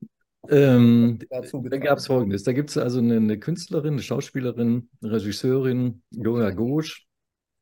[0.48, 2.42] Ähm, Dazu da gab es Folgendes.
[2.44, 7.06] Da gibt es also eine, eine Künstlerin, eine Schauspielerin, Regisseurin, Joja Gosch,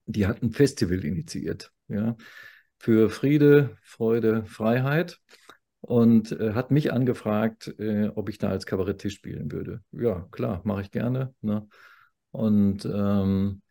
[0.07, 2.17] die hat ein Festival initiiert, ja,
[2.79, 5.19] für Friede, Freude, Freiheit
[5.81, 9.83] und äh, hat mich angefragt, äh, ob ich da als Kabarettist spielen würde.
[9.91, 11.35] Ja, klar, mache ich gerne.
[11.41, 11.67] Ne?
[12.31, 13.63] Und ähm,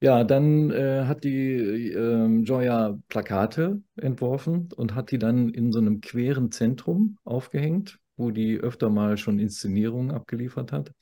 [0.00, 5.78] ja, dann äh, hat die ähm, Joya Plakate entworfen und hat die dann in so
[5.78, 10.92] einem queeren Zentrum aufgehängt, wo die öfter mal schon Inszenierungen abgeliefert hat.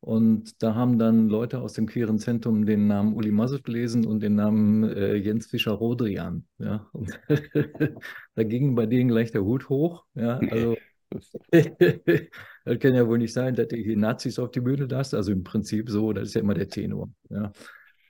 [0.00, 4.20] Und da haben dann Leute aus dem queeren Zentrum den Namen Uli Massoud gelesen und
[4.20, 6.46] den Namen äh, Jens Fischer-Rodrian.
[6.58, 6.88] Ja.
[8.34, 10.04] Da ging bei denen gleich der Hut hoch.
[10.14, 10.38] Ja.
[10.38, 10.76] Also
[11.50, 15.14] das kann ja wohl nicht sein, dass ihr hier Nazis auf die Bühne lasst.
[15.14, 17.10] Also im Prinzip so, das ist ja immer der Tenor.
[17.30, 17.50] Ja.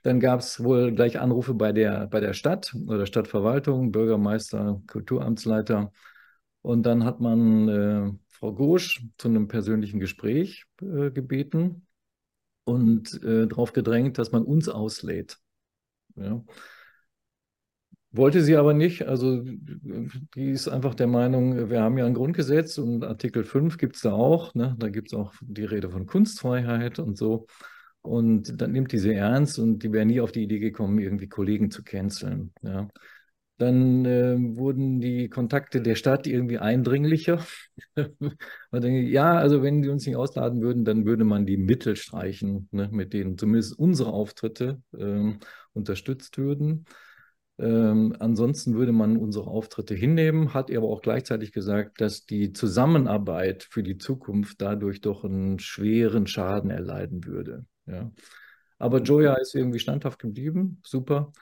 [0.08, 5.92] Dann gab es wohl gleich Anrufe bei der, bei der Stadt oder Stadtverwaltung, Bürgermeister, Kulturamtsleiter.
[6.62, 11.86] Und dann hat man äh, Frau Gosch zu einem persönlichen Gespräch äh, gebeten
[12.64, 15.36] und äh, darauf gedrängt, dass man uns auslädt.
[16.16, 16.42] Ja.
[18.10, 19.06] Wollte sie aber nicht.
[19.06, 23.96] Also die ist einfach der Meinung, wir haben ja ein Grundgesetz und Artikel 5 gibt
[23.96, 24.54] es da auch.
[24.54, 24.74] Ne?
[24.78, 27.46] Da gibt es auch die Rede von Kunstfreiheit und so.
[28.08, 31.28] Und dann nimmt die sie ernst und die wäre nie auf die Idee gekommen, irgendwie
[31.28, 32.52] Kollegen zu canceln.
[32.62, 32.88] Ja.
[33.58, 37.44] Dann äh, wurden die Kontakte der Stadt irgendwie eindringlicher.
[38.70, 41.96] man denkt, ja, also wenn die uns nicht ausladen würden, dann würde man die Mittel
[41.96, 45.40] streichen, ne, mit denen zumindest unsere Auftritte ähm,
[45.74, 46.86] unterstützt würden.
[47.58, 52.54] Ähm, ansonsten würde man unsere Auftritte hinnehmen, hat er aber auch gleichzeitig gesagt, dass die
[52.54, 57.66] Zusammenarbeit für die Zukunft dadurch doch einen schweren Schaden erleiden würde.
[57.88, 58.12] Ja.
[58.78, 61.32] Aber Joya ist irgendwie standhaft geblieben, super,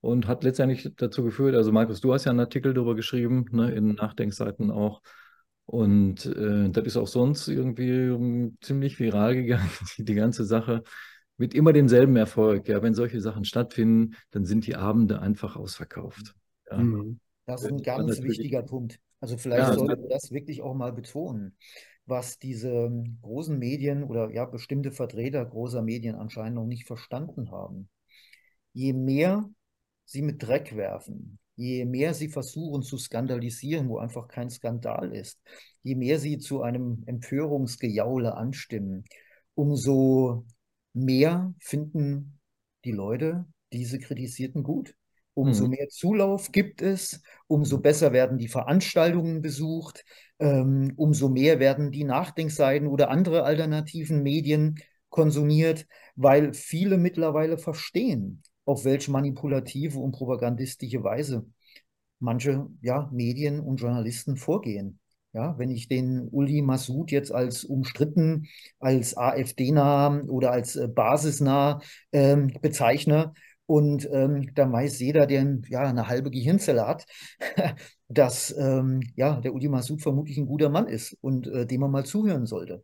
[0.00, 3.72] und hat letztendlich dazu geführt, also Markus, du hast ja einen Artikel darüber geschrieben, ne,
[3.72, 5.02] in Nachdenkseiten auch,
[5.66, 10.82] Und äh, das ist auch sonst irgendwie ähm, ziemlich viral gegangen, die, die ganze Sache.
[11.36, 12.68] Mit immer demselben Erfolg.
[12.68, 16.34] Ja, wenn solche Sachen stattfinden, dann sind die Abende einfach ausverkauft.
[16.70, 16.78] Ja.
[16.78, 17.20] Mhm.
[17.46, 18.98] Das ist ein ganz wichtiger Punkt.
[19.20, 21.56] Also vielleicht ja, sollten wir das wirklich auch mal betonen,
[22.08, 27.50] was diese ähm, großen Medien oder ja bestimmte Vertreter großer Medien anscheinend noch nicht verstanden
[27.50, 27.88] haben.
[28.72, 29.48] Je mehr
[30.04, 35.40] sie mit Dreck werfen, je mehr sie versuchen zu skandalisieren, wo einfach kein Skandal ist,
[35.82, 39.04] je mehr sie zu einem Empörungsgejaule anstimmen,
[39.54, 40.46] umso
[40.94, 42.40] mehr finden
[42.84, 44.94] die Leute diese Kritisierten gut.
[45.34, 45.70] Umso mhm.
[45.70, 50.04] mehr Zulauf gibt es, umso besser werden die Veranstaltungen besucht,
[50.38, 58.42] ähm, umso mehr werden die Nachdenkseiten oder andere alternativen Medien konsumiert, weil viele mittlerweile verstehen,
[58.64, 61.46] auf welche manipulative und propagandistische Weise
[62.20, 64.98] manche ja, Medien und Journalisten vorgehen.
[65.34, 68.48] Ja, wenn ich den Uli Massoud jetzt als umstritten,
[68.80, 71.80] als AfD-nah oder als äh, basisnah
[72.12, 73.34] ähm, bezeichne,
[73.68, 77.04] und ähm, dann weiß jeder, der ja, eine halbe Gehirnzelle hat,
[78.08, 81.90] dass ähm, ja, der Uli Massoud vermutlich ein guter Mann ist und äh, dem man
[81.90, 82.82] mal zuhören sollte.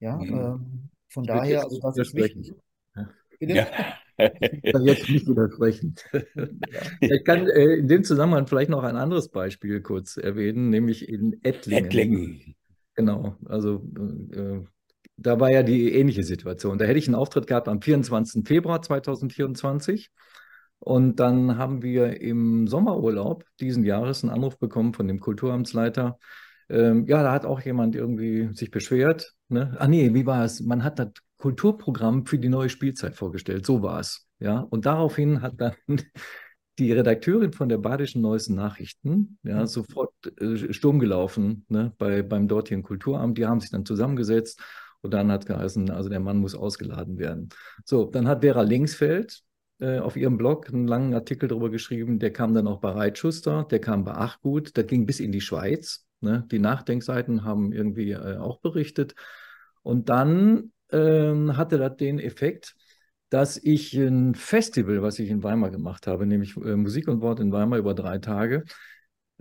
[0.00, 0.34] Ja, mhm.
[0.34, 2.52] ähm, von ich daher, also das ist wichtig.
[3.40, 3.66] Ja.
[4.16, 5.96] Ich kann jetzt nicht widersprechen.
[7.00, 11.40] Ich kann äh, in dem Zusammenhang vielleicht noch ein anderes Beispiel kurz erwähnen, nämlich in
[11.42, 11.84] Ettlingen.
[11.84, 12.54] Ettlingen.
[12.94, 13.82] Genau, also
[14.32, 14.60] äh,
[15.16, 16.78] da war ja die ähnliche Situation.
[16.78, 18.46] Da hätte ich einen Auftritt gehabt am 24.
[18.46, 20.10] Februar 2024.
[20.78, 26.18] Und dann haben wir im Sommerurlaub diesen Jahres einen Anruf bekommen von dem Kulturamtsleiter.
[26.68, 29.34] Ähm, ja, da hat auch jemand irgendwie sich beschwert.
[29.48, 29.76] Ne?
[29.78, 30.60] Ah nee, wie war es?
[30.60, 33.64] Man hat das Kulturprogramm für die neue Spielzeit vorgestellt.
[33.66, 34.26] So war es.
[34.40, 35.74] Ja, und daraufhin hat dann
[36.78, 42.48] die Redakteurin von der Badischen Neuesten Nachrichten ja, sofort äh, Sturm gelaufen ne, bei, beim
[42.48, 43.38] dortigen Kulturamt.
[43.38, 44.60] Die haben sich dann zusammengesetzt
[45.04, 47.50] und dann hat geheißen, also der Mann muss ausgeladen werden.
[47.84, 49.42] So, dann hat Vera Linksfeld
[49.78, 52.18] äh, auf ihrem Blog einen langen Artikel darüber geschrieben.
[52.18, 55.42] Der kam dann auch bei Reitschuster, der kam bei Achgut, der ging bis in die
[55.42, 56.06] Schweiz.
[56.20, 56.46] Ne?
[56.50, 59.14] Die Nachdenkseiten haben irgendwie äh, auch berichtet.
[59.82, 62.74] Und dann äh, hatte das den Effekt,
[63.28, 67.40] dass ich ein Festival, was ich in Weimar gemacht habe, nämlich äh, Musik und Wort
[67.40, 68.64] in Weimar über drei Tage,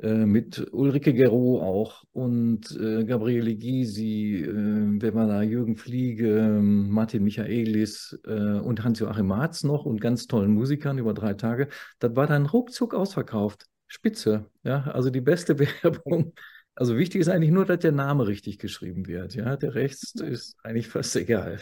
[0.01, 7.23] mit Ulrike Gero auch und äh, Gabriele Gysi, äh, wenn man da Jürgen Fliege, Martin
[7.23, 11.67] Michaelis äh, und Hans-Joachim Marz noch und ganz tollen Musikern über drei Tage.
[11.99, 13.67] Das war dann ruckzuck ausverkauft.
[13.88, 16.34] Spitze, ja, also die beste Werbung.
[16.75, 19.36] Also wichtig ist eigentlich nur, dass der Name richtig geschrieben wird.
[19.36, 21.60] Ja, der Rest ist eigentlich fast egal.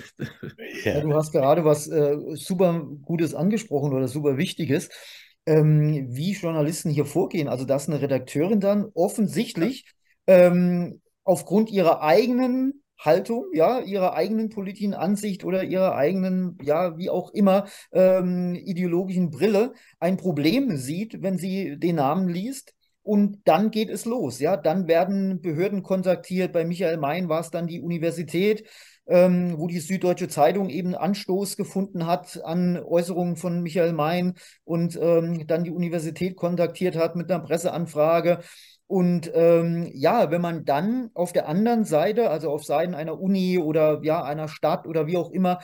[0.85, 4.87] Ja, du hast gerade was äh, super Gutes angesprochen oder super Wichtiges
[5.51, 7.47] ähm, wie Journalisten hier vorgehen.
[7.47, 9.85] Also, dass eine Redakteurin dann offensichtlich
[10.27, 17.09] ähm, aufgrund ihrer eigenen Haltung, ja, ihrer eigenen politischen Ansicht oder ihrer eigenen, ja, wie
[17.09, 22.73] auch immer, ähm, ideologischen Brille ein Problem sieht, wenn sie den Namen liest.
[23.03, 24.57] Und dann geht es los, ja.
[24.57, 26.53] Dann werden Behörden kontaktiert.
[26.53, 28.67] Bei Michael Main war es dann die Universität
[29.07, 34.97] ähm, wo die Süddeutsche Zeitung eben Anstoß gefunden hat an Äußerungen von Michael Mein und
[35.01, 38.39] ähm, dann die Universität kontaktiert hat mit einer Presseanfrage.
[38.87, 43.57] Und ähm, ja, wenn man dann auf der anderen Seite, also auf Seiten einer Uni
[43.57, 45.59] oder ja, einer Stadt oder wie auch immer,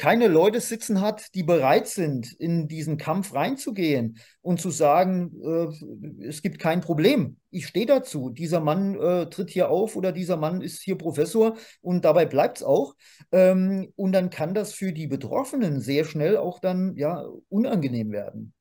[0.00, 6.24] keine Leute sitzen hat, die bereit sind, in diesen Kampf reinzugehen und zu sagen, äh,
[6.26, 7.36] es gibt kein Problem.
[7.50, 8.30] Ich stehe dazu.
[8.30, 12.56] Dieser Mann äh, tritt hier auf oder dieser Mann ist hier Professor und dabei bleibt
[12.56, 12.94] es auch.
[13.30, 18.54] Ähm, und dann kann das für die Betroffenen sehr schnell auch dann ja unangenehm werden.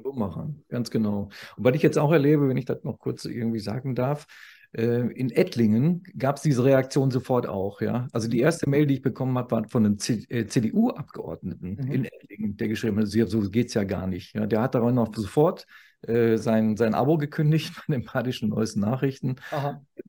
[0.00, 1.28] So machen, ganz genau.
[1.56, 4.26] Und was ich jetzt auch erlebe, wenn ich das noch kurz irgendwie sagen darf,
[4.82, 7.80] in Ettlingen gab es diese Reaktion sofort auch.
[7.80, 8.08] Ja?
[8.12, 11.92] Also die erste Mail, die ich bekommen habe, war von einem CDU-Abgeordneten äh, mhm.
[11.92, 14.34] in Ettlingen, der geschrieben hat, so geht es ja gar nicht.
[14.34, 14.46] Ja?
[14.46, 15.66] Der hat daran noch sofort
[16.02, 19.36] äh, sein, sein Abo gekündigt bei den Badischen Neuesten Nachrichten,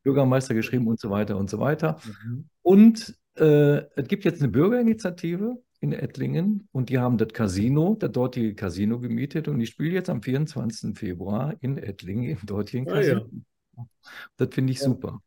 [0.04, 1.99] Bürgermeister geschrieben und so weiter und so weiter.
[2.25, 2.49] Mhm.
[2.63, 8.12] Und äh, es gibt jetzt eine Bürgerinitiative in Ettlingen und die haben das Casino, das
[8.12, 10.97] dortige Casino gemietet und ich spiele jetzt am 24.
[10.97, 13.19] Februar in Ettlingen im dortigen ah, Casino.
[13.19, 13.25] Ja.
[14.38, 15.19] Das finde ich super.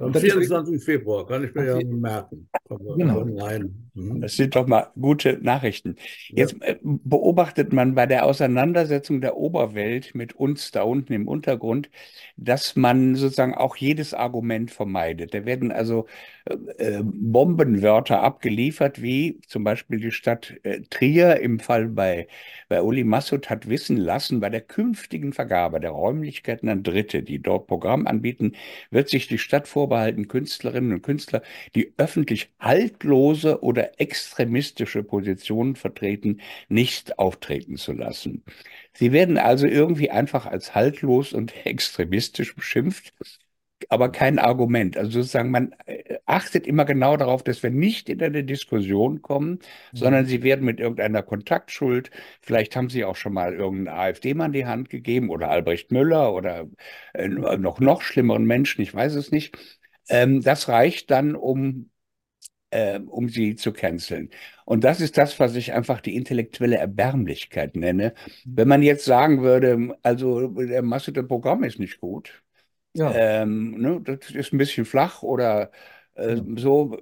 [0.00, 0.82] Am 24.
[0.82, 2.48] Februar kann ich mir ja merken.
[2.74, 3.24] Aber, Genau.
[3.24, 3.90] nein.
[3.94, 4.20] Mhm.
[4.22, 5.96] Das sind doch mal gute Nachrichten.
[6.28, 11.90] Jetzt äh, beobachtet man bei der Auseinandersetzung der Oberwelt mit uns da unten im Untergrund,
[12.36, 15.34] dass man sozusagen auch jedes Argument vermeidet.
[15.34, 16.06] Da werden also
[16.46, 22.28] äh, äh, Bombenwörter abgeliefert, wie zum Beispiel die Stadt äh, Trier im Fall bei,
[22.68, 27.40] bei Uli Massoud hat wissen lassen, bei der künftigen Vergabe der Räumlichkeiten an Dritte, die
[27.40, 28.52] dort Programm anbieten,
[28.90, 31.42] wird sich die Stadt vorbehalten, Künstlerinnen und Künstler,
[31.74, 38.44] die öffentlich haltlose oder extremistische Positionen vertreten, nicht auftreten zu lassen.
[38.94, 43.12] Sie werden also irgendwie einfach als haltlos und extremistisch beschimpft,
[43.88, 44.96] aber kein Argument.
[44.96, 49.58] Also sozusagen, man äh, achtet immer genau darauf, dass wir nicht in eine Diskussion kommen,
[49.92, 54.66] sondern sie werden mit irgendeiner Kontaktschuld, vielleicht haben sie auch schon mal irgendeinen AfD-Mann die
[54.66, 56.66] Hand gegeben oder Albrecht Müller oder
[57.14, 59.56] äh, noch, noch schlimmeren Menschen, ich weiß es nicht.
[60.08, 61.90] Ähm, das reicht dann, um
[62.72, 64.30] äh, um sie zu canceln.
[64.64, 68.14] Und das ist das, was ich einfach die intellektuelle Erbärmlichkeit nenne.
[68.54, 72.42] Wenn man jetzt sagen würde, also der Masse der Programm ist nicht gut,
[72.94, 75.70] Ja, ähm, ne, das ist ein bisschen flach oder
[76.14, 76.44] äh, Ja.
[76.56, 76.98] so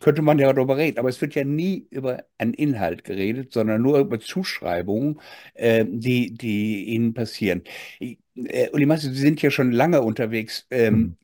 [0.00, 0.98] könnte man ja darüber reden.
[0.98, 5.20] Aber es wird ja nie über einen Inhalt geredet, sondern nur über Zuschreibungen,
[5.54, 7.62] äh, die, die ihnen passieren.
[8.00, 10.66] Äh, Uli Masse, Sie sind ja schon lange unterwegs.
[10.70, 11.16] Ähm, Mhm.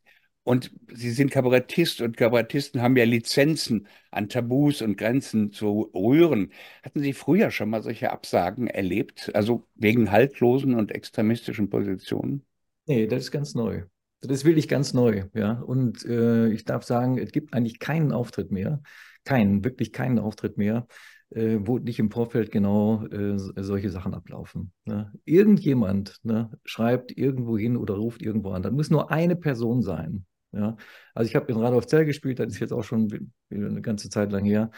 [0.49, 6.53] Und Sie sind Kabarettist und Kabarettisten haben ja Lizenzen an Tabus und Grenzen zu rühren.
[6.83, 9.31] Hatten Sie früher schon mal solche Absagen erlebt?
[9.35, 12.47] Also wegen haltlosen und extremistischen Positionen?
[12.87, 13.83] Nee, das ist ganz neu.
[14.23, 15.53] Das ist wirklich ganz neu, ja.
[15.61, 18.81] Und äh, ich darf sagen, es gibt eigentlich keinen Auftritt mehr,
[19.25, 20.87] keinen, wirklich keinen Auftritt mehr,
[21.29, 24.73] äh, wo nicht im Vorfeld genau äh, solche Sachen ablaufen.
[24.87, 25.13] Ne?
[25.27, 28.63] Irgendjemand ne, schreibt irgendwo hin oder ruft irgendwo an.
[28.63, 30.25] Das muss nur eine Person sein.
[30.53, 30.77] Ja?
[31.15, 34.33] Also ich habe in Radolf Zell gespielt, das ist jetzt auch schon eine ganze Zeit
[34.33, 34.71] lang her.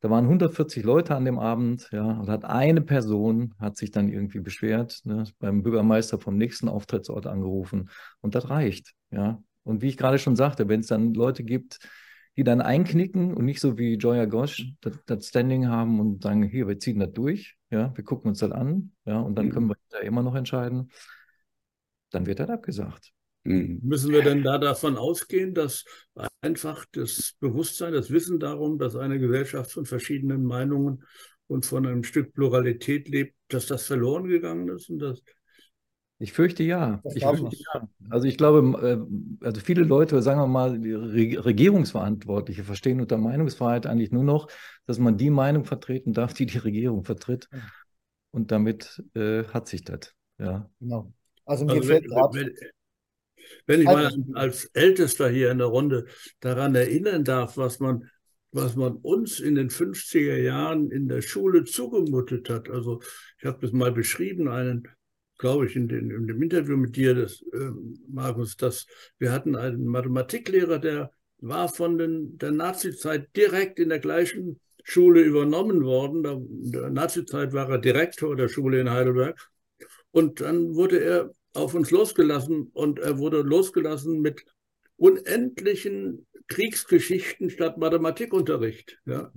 [0.00, 4.08] Da waren 140 Leute an dem Abend, ja, und hat eine Person hat sich dann
[4.10, 7.88] irgendwie beschwert, ne, beim Bürgermeister vom nächsten Auftrittsort angerufen.
[8.20, 9.42] Und das reicht, ja.
[9.64, 11.78] Und wie ich gerade schon sagte, wenn es dann Leute gibt,
[12.36, 16.42] die dann einknicken und nicht so wie Joya Gosch das, das Standing haben und sagen,
[16.42, 19.50] hier, wir ziehen das durch, ja, wir gucken uns das an, ja, und dann Mhm.
[19.50, 20.90] können wir da immer noch entscheiden,
[22.10, 23.12] dann wird das abgesagt.
[23.46, 23.80] Mhm.
[23.82, 25.84] Müssen wir denn da davon ausgehen, dass
[26.40, 31.04] einfach das Bewusstsein, das Wissen darum, dass eine Gesellschaft von verschiedenen Meinungen
[31.46, 35.22] und von einem Stück Pluralität lebt, dass das verloren gegangen ist und dass
[36.18, 37.00] Ich fürchte ja.
[37.14, 37.88] Ich fürchte ja.
[38.10, 39.06] Also ich glaube,
[39.40, 44.48] äh, also viele Leute, sagen wir mal, Regierungsverantwortliche verstehen unter Meinungsfreiheit eigentlich nur noch,
[44.86, 47.48] dass man die Meinung vertreten darf, die die Regierung vertritt.
[48.32, 50.14] Und damit äh, hat sich das.
[50.38, 50.68] Ja.
[50.80, 51.12] Genau.
[51.44, 52.54] Also mir Also fällt wenn, gerade wenn,
[53.66, 56.06] wenn ich mal Also- als Ältester hier in der Runde
[56.40, 58.08] daran erinnern darf, was man,
[58.52, 62.70] was man uns in den 50er Jahren in der Schule zugemutet hat.
[62.70, 63.00] Also
[63.38, 64.88] ich habe das mal beschrieben, einen,
[65.38, 68.86] glaube ich, in, den, in dem Interview mit dir, das, ähm, Markus, dass
[69.18, 75.20] wir hatten einen Mathematiklehrer, der war von den, der Nazizeit direkt in der gleichen Schule
[75.20, 76.22] übernommen worden.
[76.22, 79.50] Da, in der Nazizeit war er Direktor der Schule in Heidelberg.
[80.12, 84.44] Und dann wurde er auf uns losgelassen und er wurde losgelassen mit
[84.96, 88.98] unendlichen Kriegsgeschichten statt Mathematikunterricht.
[89.04, 89.32] Ja.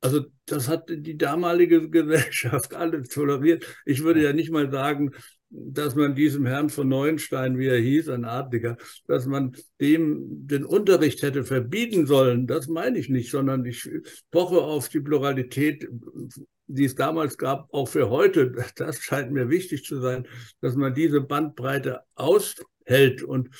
[0.00, 3.64] Also das hat die damalige Gesellschaft alles toleriert.
[3.86, 5.12] Ich würde ja nicht mal sagen,
[5.48, 10.64] dass man diesem Herrn von Neuenstein, wie er hieß, ein Adliger, dass man dem den
[10.64, 12.46] Unterricht hätte verbieten sollen.
[12.46, 13.88] Das meine ich nicht, sondern ich
[14.30, 15.88] poche auf die Pluralität,
[16.66, 18.54] die es damals gab, auch für heute.
[18.76, 20.26] Das scheint mir wichtig zu sein,
[20.60, 23.22] dass man diese Bandbreite aushält.
[23.22, 23.50] Und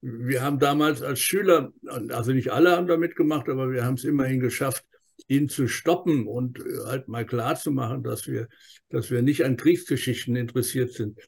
[0.00, 4.04] wir haben damals als Schüler, also nicht alle haben da mitgemacht, aber wir haben es
[4.04, 4.84] immerhin geschafft,
[5.28, 8.48] ihn zu stoppen und halt mal klar zu machen, dass wir,
[8.90, 11.18] dass wir nicht an Kriegsgeschichten interessiert sind.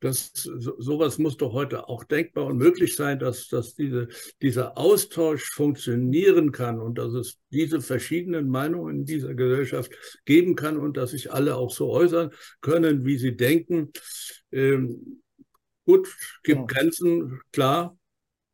[0.00, 4.08] Das, so, sowas muss doch heute auch denkbar und möglich sein, dass, dass diese,
[4.42, 9.90] dieser Austausch funktionieren kann und dass es diese verschiedenen Meinungen in dieser Gesellschaft
[10.26, 12.30] geben kann und dass sich alle auch so äußern
[12.60, 13.90] können, wie sie denken.
[14.52, 15.22] Ähm,
[15.86, 16.66] gut, gibt Genau.
[16.66, 17.95] Grenzen, klar.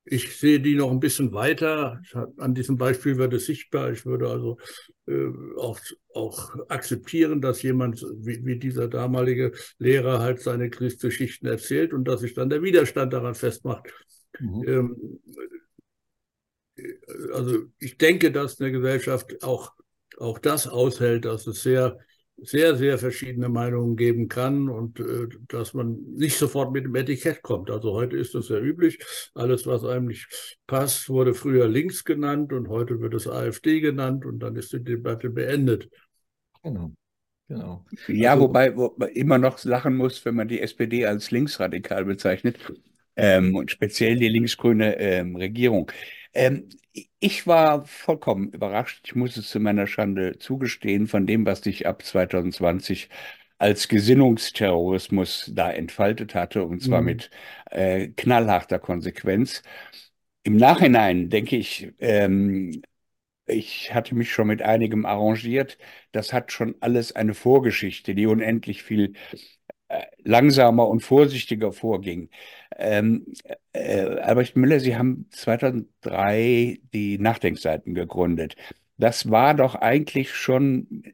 [0.04, 2.02] Ich sehe die noch ein bisschen weiter.
[2.36, 3.92] An diesem Beispiel wird es sichtbar.
[3.92, 4.58] Ich würde also
[5.06, 5.78] äh, auch,
[6.12, 12.20] auch akzeptieren, dass jemand wie, wie dieser damalige Lehrer halt seine Kriegsgeschichten erzählt und dass
[12.20, 13.92] sich dann der Widerstand daran festmacht.
[14.40, 14.64] Mhm.
[14.66, 15.20] Ähm,
[17.32, 19.72] also ich denke, dass eine Gesellschaft auch,
[20.18, 21.98] auch das aushält, dass es sehr
[22.36, 27.42] sehr, sehr verschiedene Meinungen geben kann und äh, dass man nicht sofort mit dem Etikett
[27.42, 27.70] kommt.
[27.70, 28.98] Also heute ist das ja üblich.
[29.34, 34.24] Alles, was einem nicht passt, wurde früher links genannt und heute wird es AfD genannt
[34.24, 35.88] und dann ist die Debatte beendet.
[36.62, 36.92] Genau.
[37.48, 37.84] Genau.
[38.08, 42.04] Ja, also, wobei wo man immer noch lachen muss, wenn man die SPD als linksradikal
[42.04, 42.56] bezeichnet
[43.16, 45.90] ähm, und speziell die linksgrüne ähm, Regierung.
[46.34, 46.68] Ähm,
[47.18, 51.86] ich war vollkommen überrascht, ich muss es zu meiner Schande zugestehen, von dem, was sich
[51.86, 53.08] ab 2020
[53.58, 57.06] als Gesinnungsterrorismus da entfaltet hatte, und zwar mhm.
[57.06, 57.30] mit
[57.70, 59.62] äh, knallharter Konsequenz.
[60.44, 62.82] Im Nachhinein denke ich, ähm,
[63.46, 65.78] ich hatte mich schon mit einigem arrangiert.
[66.12, 69.14] Das hat schon alles eine Vorgeschichte, die unendlich viel
[70.24, 72.30] langsamer und vorsichtiger vorging.
[72.76, 73.26] Ähm,
[73.72, 78.56] äh, Albrecht Müller, Sie haben 2003 die Nachdenkseiten gegründet.
[78.98, 81.04] Das war doch eigentlich schon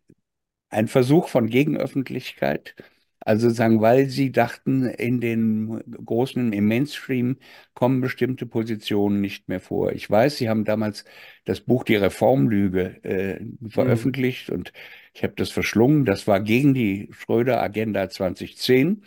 [0.71, 2.75] ein Versuch von Gegenöffentlichkeit.
[3.21, 7.37] Also sagen, weil sie dachten, in den großen, im Mainstream
[7.75, 9.93] kommen bestimmte Positionen nicht mehr vor.
[9.93, 11.05] Ich weiß, sie haben damals
[11.45, 14.55] das Buch Die Reformlüge äh, veröffentlicht mhm.
[14.55, 14.73] und
[15.19, 16.05] ich habe das verschlungen.
[16.05, 19.03] Das war gegen die Schröder-Agenda 2010.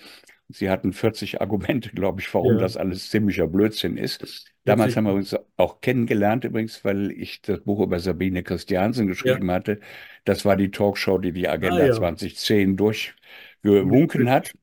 [0.49, 2.59] Sie hatten 40 Argumente, glaube ich, warum ja.
[2.59, 4.51] das alles ziemlicher Blödsinn ist.
[4.65, 9.47] Damals haben wir uns auch kennengelernt übrigens, weil ich das Buch über Sabine Christiansen geschrieben
[9.47, 9.55] ja.
[9.55, 9.79] hatte.
[10.25, 11.93] Das war die Talkshow, die die Agenda ah, ja.
[11.93, 13.15] 2010 durch
[13.63, 14.53] gewunken hat.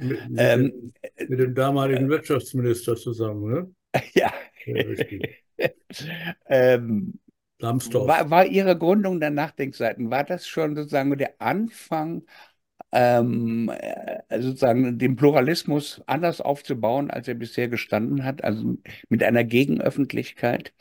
[0.00, 0.92] mit, ähm,
[1.28, 3.70] mit, dem damaligen Wirtschaftsminister zusammen, ne?
[4.14, 4.32] Ja.
[6.48, 7.20] ähm,
[8.06, 12.24] war, war, Ihre Gründung der Nachdenkseiten, war das schon sozusagen der Anfang,
[12.92, 18.76] ähm, äh, sozusagen den Pluralismus anders aufzubauen, als er bisher gestanden hat, also
[19.08, 20.74] mit einer Gegenöffentlichkeit?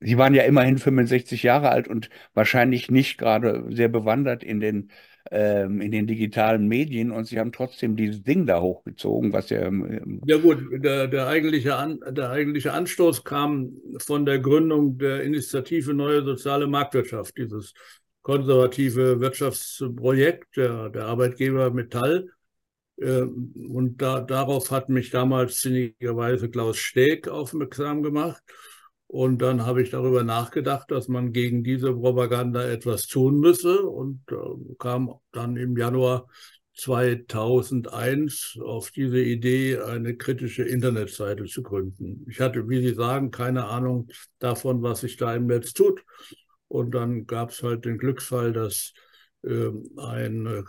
[0.00, 4.90] Sie waren ja immerhin 65 Jahre alt und wahrscheinlich nicht gerade sehr bewandert in den
[5.30, 9.60] ähm, in den digitalen Medien und sie haben trotzdem dieses Ding da hochgezogen, was ja.
[9.62, 15.22] Ähm, ja, gut, der, der, eigentliche An, der eigentliche Anstoß kam von der Gründung der
[15.22, 17.74] Initiative Neue Soziale Marktwirtschaft, dieses
[18.22, 22.28] konservative Wirtschaftsprojekt der, der Arbeitgeber Metall.
[23.00, 28.42] Ähm, und da, darauf hat mich damals sinnigerweise Klaus Steg aufmerksam gemacht.
[29.08, 34.20] Und dann habe ich darüber nachgedacht, dass man gegen diese Propaganda etwas tun müsse und
[34.30, 36.28] äh, kam dann im Januar
[36.74, 42.26] 2001 auf diese Idee, eine kritische Internetseite zu gründen.
[42.28, 46.04] Ich hatte, wie Sie sagen, keine Ahnung davon, was sich da im Netz tut.
[46.68, 48.92] Und dann gab es halt den Glücksfall, dass
[49.42, 50.64] äh, ein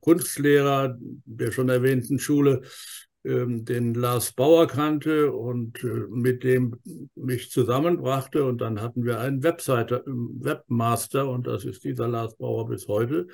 [0.00, 6.76] Kunstlehrer der schon erwähnten Schule ähm, den Lars Bauer kannte und äh, mit dem
[7.14, 8.44] mich zusammenbrachte.
[8.44, 13.26] Und dann hatten wir einen Webseite, Webmaster und das ist dieser Lars Bauer bis heute.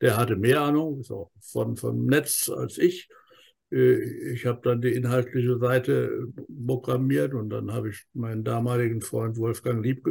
[0.00, 1.02] Der hatte mehr Ahnung,
[1.40, 3.08] von, vom Netz als ich.
[3.70, 6.28] Äh, ich habe dann die inhaltliche Seite
[6.66, 10.06] programmiert und dann habe ich meinen damaligen Freund Wolfgang Lieb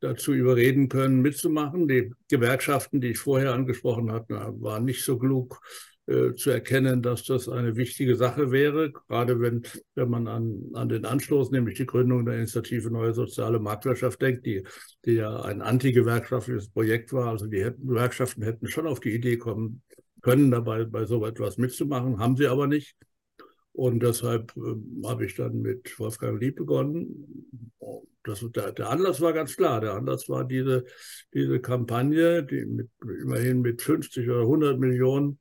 [0.00, 1.88] dazu überreden können, mitzumachen.
[1.88, 5.60] Die Gewerkschaften, die ich vorher angesprochen hatte, waren nicht so klug
[6.08, 9.62] äh, zu erkennen, dass das eine wichtige Sache wäre, gerade wenn,
[9.94, 14.46] wenn man an, an den Anstoß, nämlich die Gründung der Initiative Neue Soziale Marktwirtschaft denkt,
[14.46, 14.64] die,
[15.04, 17.28] die ja ein antigewerkschaftliches Projekt war.
[17.28, 19.82] Also die hätten, Gewerkschaften hätten schon auf die Idee kommen
[20.22, 22.96] können, dabei bei so etwas mitzumachen, haben sie aber nicht.
[23.72, 27.70] Und deshalb äh, habe ich dann mit Wolfgang Lieb begonnen.
[28.24, 29.82] Das, der, der, Anlass war ganz klar.
[29.82, 30.86] Der Anlass war diese,
[31.34, 35.38] diese Kampagne, die mit, immerhin mit 50 oder 100 Millionen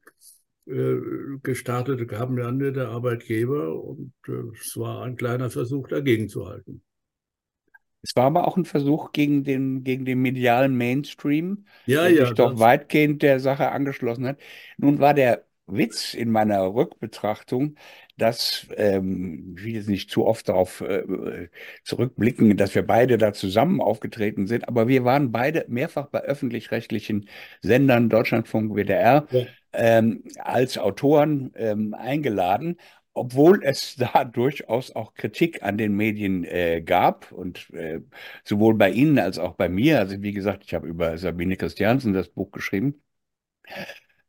[1.43, 6.81] gestartet haben ja der Arbeitgeber und äh, es war ein kleiner Versuch dagegen zu halten.
[8.01, 12.25] Es war aber auch ein Versuch gegen den, gegen den medialen Mainstream, ja, der ja,
[12.25, 14.39] sich doch weitgehend der Sache angeschlossen hat.
[14.77, 17.75] Nun war der Witz in meiner Rückbetrachtung,
[18.17, 21.49] dass, ähm, ich will jetzt nicht zu oft darauf äh,
[21.83, 27.27] zurückblicken, dass wir beide da zusammen aufgetreten sind, aber wir waren beide mehrfach bei öffentlich-rechtlichen
[27.61, 29.45] Sendern, Deutschlandfunk, WDR, ja
[29.77, 32.77] ähm, als Autoren ähm, eingeladen,
[33.13, 38.01] obwohl es da durchaus auch Kritik an den Medien äh, gab und äh,
[38.43, 39.99] sowohl bei Ihnen als auch bei mir.
[39.99, 43.01] Also wie gesagt, ich habe über Sabine Christiansen das Buch geschrieben.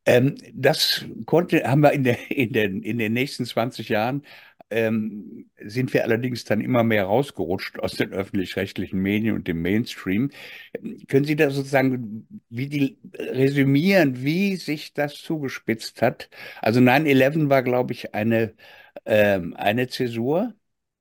[0.06, 4.22] Ähm, das konnte, haben wir in, der, in, den, in den nächsten 20 Jahren
[4.70, 10.30] ähm, sind wir allerdings dann immer mehr rausgerutscht aus den öffentlich-rechtlichen Medien und dem Mainstream.
[11.08, 16.28] Können Sie da sozusagen wie die resümieren, wie sich das zugespitzt hat?
[16.60, 18.54] Also 9-11 war, glaube ich, eine,
[19.06, 20.54] ähm, eine Zäsur.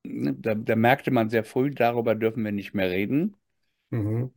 [0.04, 3.36] Da, da, merkte man sehr früh, darüber dürfen wir nicht mehr reden.
[3.90, 4.32] Mhm.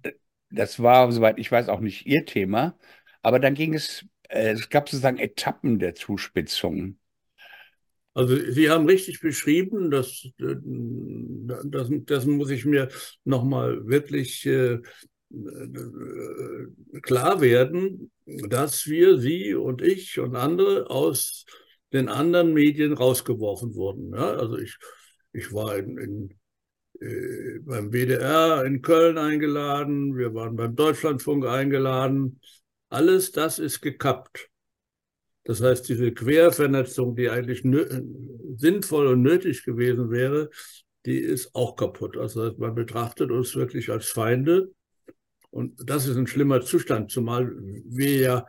[0.50, 2.76] Das war, soweit ich weiß, auch nicht Ihr Thema.
[3.22, 6.99] Aber dann ging es, äh, es gab sozusagen Etappen der Zuspitzung.
[8.20, 10.56] Also Sie haben richtig beschrieben, das, äh,
[11.64, 12.88] das, das muss ich mir
[13.24, 14.80] nochmal wirklich äh, äh,
[17.00, 21.46] klar werden, dass wir, Sie und ich und andere aus
[21.94, 24.12] den anderen Medien rausgeworfen wurden.
[24.12, 24.76] Ja, also ich,
[25.32, 26.38] ich war in, in,
[27.00, 32.38] äh, beim WDR in Köln eingeladen, wir waren beim Deutschlandfunk eingeladen.
[32.90, 34.49] Alles das ist gekappt.
[35.44, 37.62] Das heißt, diese Quervernetzung, die eigentlich
[38.56, 40.50] sinnvoll und nötig gewesen wäre,
[41.06, 42.16] die ist auch kaputt.
[42.16, 44.70] Also man betrachtet uns wirklich als Feinde.
[45.50, 48.46] Und das ist ein schlimmer Zustand, zumal wir ja,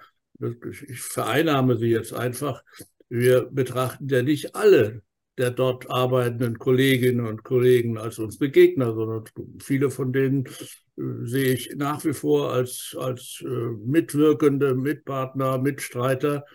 [0.88, 2.64] ich vereinnahme sie jetzt einfach,
[3.10, 5.02] wir betrachten ja nicht alle
[5.38, 9.24] der dort arbeitenden Kolleginnen und Kollegen als unsere Gegner, sondern
[9.60, 16.46] viele von denen äh, sehe ich nach wie vor als, als äh, Mitwirkende, Mitpartner, Mitstreiter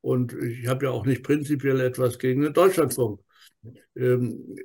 [0.00, 3.20] und ich habe ja auch nicht prinzipiell etwas gegen den Deutschlandfunk.
[3.94, 4.56] Ähm,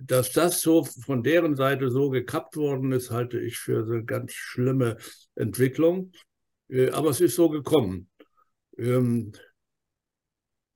[0.00, 4.32] dass das so von deren Seite so gekappt worden ist, halte ich für eine ganz
[4.32, 4.96] schlimme
[5.34, 6.12] Entwicklung.
[6.68, 8.08] Äh, aber es ist so gekommen.
[8.76, 9.32] Ähm,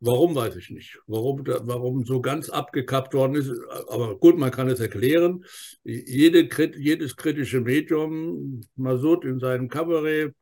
[0.00, 0.98] warum weiß ich nicht.
[1.06, 3.52] Warum, warum so ganz abgekappt worden ist.
[3.88, 5.44] Aber gut, man kann es erklären.
[5.84, 10.34] Jede, jedes kritische Medium, Masud in seinem Kabarett,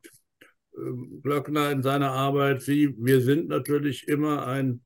[1.21, 4.81] Glöckner in seiner Arbeit, Sie, wir sind natürlich immer ein,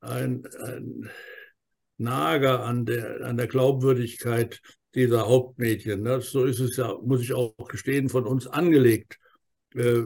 [0.00, 1.10] ein, ein
[1.96, 4.60] Nager an der, an der Glaubwürdigkeit
[4.94, 6.02] dieser Hauptmedien.
[6.02, 6.20] Ne?
[6.20, 9.18] So ist es ja, muss ich auch gestehen, von uns angelegt.
[9.74, 10.02] Äh,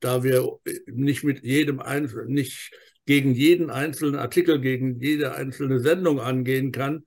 [0.00, 2.72] da wir nicht mit jedem Einzelnen, nicht
[3.04, 7.06] gegen jeden einzelnen Artikel, gegen jede einzelne Sendung angehen kann,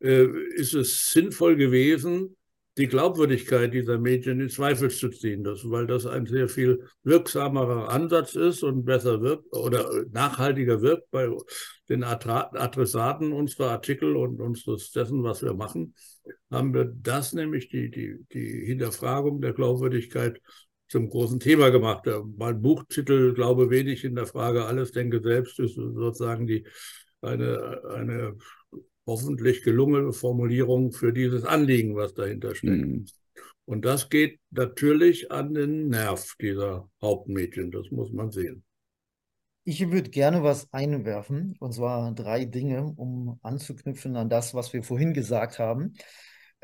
[0.00, 2.36] äh, ist es sinnvoll gewesen,
[2.78, 7.90] die Glaubwürdigkeit dieser Medien in Zweifel zu ziehen, das, weil das ein sehr viel wirksamerer
[7.90, 11.28] Ansatz ist und besser wirkt oder nachhaltiger wirkt bei
[11.90, 15.94] den Adressaten unserer Artikel und unseres dessen, was wir machen,
[16.50, 20.40] haben wir das nämlich die, die, die Hinterfragung der Glaubwürdigkeit
[20.88, 22.06] zum großen Thema gemacht.
[22.36, 26.66] Mein Buchtitel Glaube wenig in der Frage alles, denke selbst ist sozusagen die
[27.20, 28.36] eine, eine
[29.06, 32.86] hoffentlich gelungene Formulierung für dieses Anliegen, was dahinter steckt.
[32.86, 33.06] Mhm.
[33.64, 38.64] Und das geht natürlich an den Nerv dieser Hauptmädchen, das muss man sehen.
[39.64, 44.82] Ich würde gerne was einwerfen, und zwar drei Dinge, um anzuknüpfen an das, was wir
[44.82, 45.94] vorhin gesagt haben.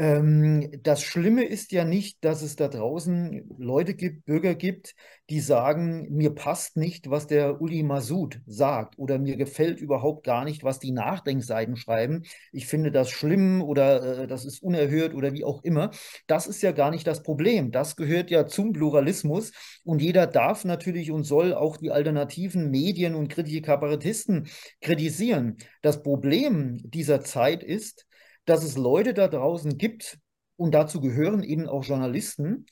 [0.00, 4.94] Ähm, das Schlimme ist ja nicht, dass es da draußen Leute gibt, Bürger gibt,
[5.28, 10.44] die sagen, mir passt nicht, was der Uli Masud sagt oder mir gefällt überhaupt gar
[10.44, 12.22] nicht, was die Nachdenkseiten schreiben.
[12.52, 15.90] Ich finde das schlimm oder äh, das ist unerhört oder wie auch immer.
[16.28, 17.72] Das ist ja gar nicht das Problem.
[17.72, 19.50] Das gehört ja zum Pluralismus
[19.84, 24.46] und jeder darf natürlich und soll auch die alternativen Medien und kritische Kabarettisten
[24.80, 25.56] kritisieren.
[25.82, 28.06] Das Problem dieser Zeit ist,
[28.48, 30.18] dass es Leute da draußen gibt,
[30.58, 32.66] und dazu gehören eben auch Journalisten,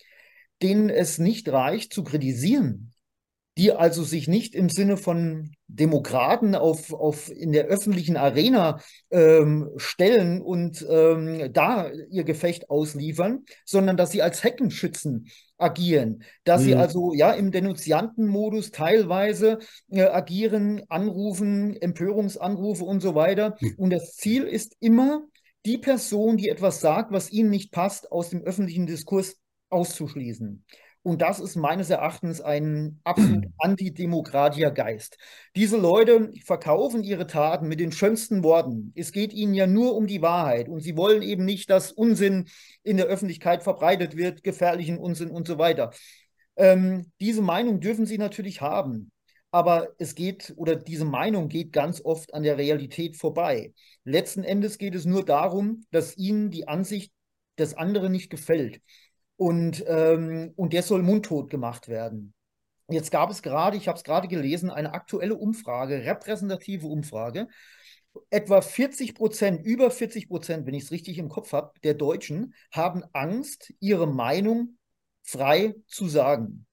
[0.60, 2.92] denen es nicht reicht zu kritisieren,
[3.56, 9.70] die also sich nicht im Sinne von Demokraten auf, auf in der öffentlichen Arena ähm,
[9.76, 16.64] stellen und ähm, da ihr Gefecht ausliefern, sondern dass sie als Heckenschützen agieren, dass mhm.
[16.66, 19.58] sie also ja im Denunziantenmodus teilweise
[19.90, 23.56] äh, agieren, anrufen, Empörungsanrufe und so weiter.
[23.60, 23.74] Mhm.
[23.78, 25.22] Und das Ziel ist immer,
[25.66, 29.36] die Person, die etwas sagt, was ihnen nicht passt, aus dem öffentlichen Diskurs
[29.68, 30.64] auszuschließen.
[31.02, 35.18] Und das ist meines Erachtens ein absolut antidemokratischer Geist.
[35.54, 38.92] Diese Leute verkaufen ihre Taten mit den schönsten Worten.
[38.96, 40.68] Es geht ihnen ja nur um die Wahrheit.
[40.68, 42.48] Und sie wollen eben nicht, dass Unsinn
[42.82, 45.90] in der Öffentlichkeit verbreitet wird, gefährlichen Unsinn und so weiter.
[46.56, 49.10] Ähm, diese Meinung dürfen sie natürlich haben
[49.56, 53.72] aber es geht oder diese Meinung geht ganz oft an der Realität vorbei.
[54.04, 57.10] Letzten Endes geht es nur darum, dass ihnen die Ansicht
[57.56, 58.82] des anderen nicht gefällt.
[59.36, 62.34] Und, ähm, und der soll mundtot gemacht werden.
[62.90, 67.48] Jetzt gab es gerade, ich habe es gerade gelesen, eine aktuelle Umfrage, repräsentative Umfrage.
[68.28, 72.52] Etwa 40 Prozent, über 40 Prozent, wenn ich es richtig im Kopf habe, der Deutschen
[72.72, 74.76] haben Angst, ihre Meinung
[75.22, 76.66] frei zu sagen.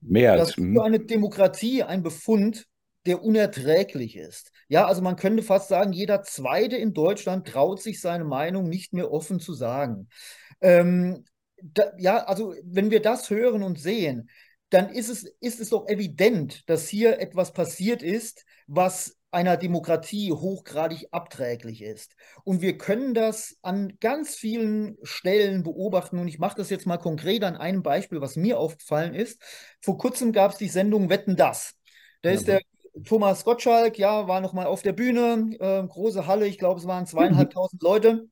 [0.00, 0.36] Mehr.
[0.36, 2.66] Das ist für eine Demokratie ein Befund,
[3.06, 4.52] der unerträglich ist.
[4.68, 8.92] Ja, also man könnte fast sagen, jeder Zweite in Deutschland traut sich seine Meinung nicht
[8.92, 10.08] mehr offen zu sagen.
[10.60, 11.24] Ähm,
[11.62, 14.30] da, ja, also wenn wir das hören und sehen,
[14.68, 20.32] dann ist es, ist es doch evident, dass hier etwas passiert ist, was einer Demokratie
[20.32, 22.16] hochgradig abträglich ist.
[22.44, 26.18] Und wir können das an ganz vielen Stellen beobachten.
[26.18, 29.40] Und ich mache das jetzt mal konkret an einem Beispiel, was mir aufgefallen ist.
[29.80, 31.74] Vor kurzem gab es die Sendung Wetten das.
[32.22, 32.60] Da ist der
[33.04, 37.06] Thomas Gottschalk, ja, war nochmal auf der Bühne, äh, große Halle, ich glaube, es waren
[37.06, 38.28] zweieinhalbtausend Leute.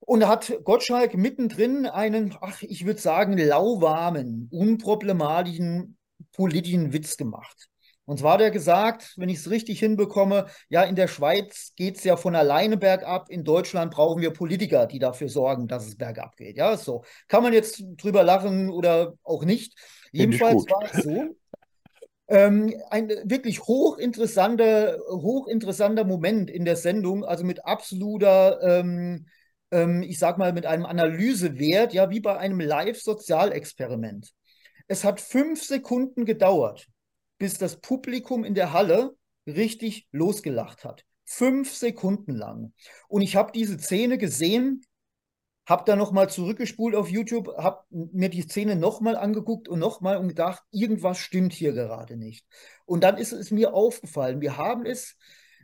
[0.00, 5.96] Und da hat Gottschalk mittendrin einen, ach, ich würde sagen, lauwarmen, unproblematischen
[6.32, 7.70] politischen Witz gemacht.
[8.06, 11.96] Und zwar hat er gesagt, wenn ich es richtig hinbekomme, ja, in der Schweiz geht
[11.96, 15.96] es ja von alleine bergab, in Deutschland brauchen wir Politiker, die dafür sorgen, dass es
[15.96, 16.58] bergab geht.
[16.58, 17.02] Ja, so.
[17.28, 19.78] Kann man jetzt drüber lachen oder auch nicht.
[20.12, 21.36] Jedenfalls war es so.
[22.26, 29.26] Ähm, ein wirklich hochinteressanter, hochinteressanter Moment in der Sendung, also mit absoluter, ähm,
[29.70, 34.32] ähm, ich sag mal, mit einem Analysewert, ja, wie bei einem Live-Sozialexperiment.
[34.88, 36.88] Es hat fünf Sekunden gedauert,
[37.38, 39.16] bis das Publikum in der Halle
[39.46, 41.04] richtig losgelacht hat.
[41.24, 42.72] Fünf Sekunden lang.
[43.08, 44.82] Und ich habe diese Szene gesehen,
[45.66, 50.28] habe da nochmal zurückgespult auf YouTube, habe mir die Szene nochmal angeguckt und nochmal und
[50.28, 52.46] gedacht, irgendwas stimmt hier gerade nicht.
[52.84, 55.16] Und dann ist es mir aufgefallen, wir haben es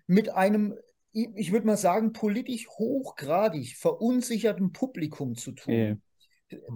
[0.07, 0.75] mit einem,
[1.12, 5.75] ich würde mal sagen, politisch hochgradig verunsicherten Publikum zu tun.
[5.75, 5.97] Yeah.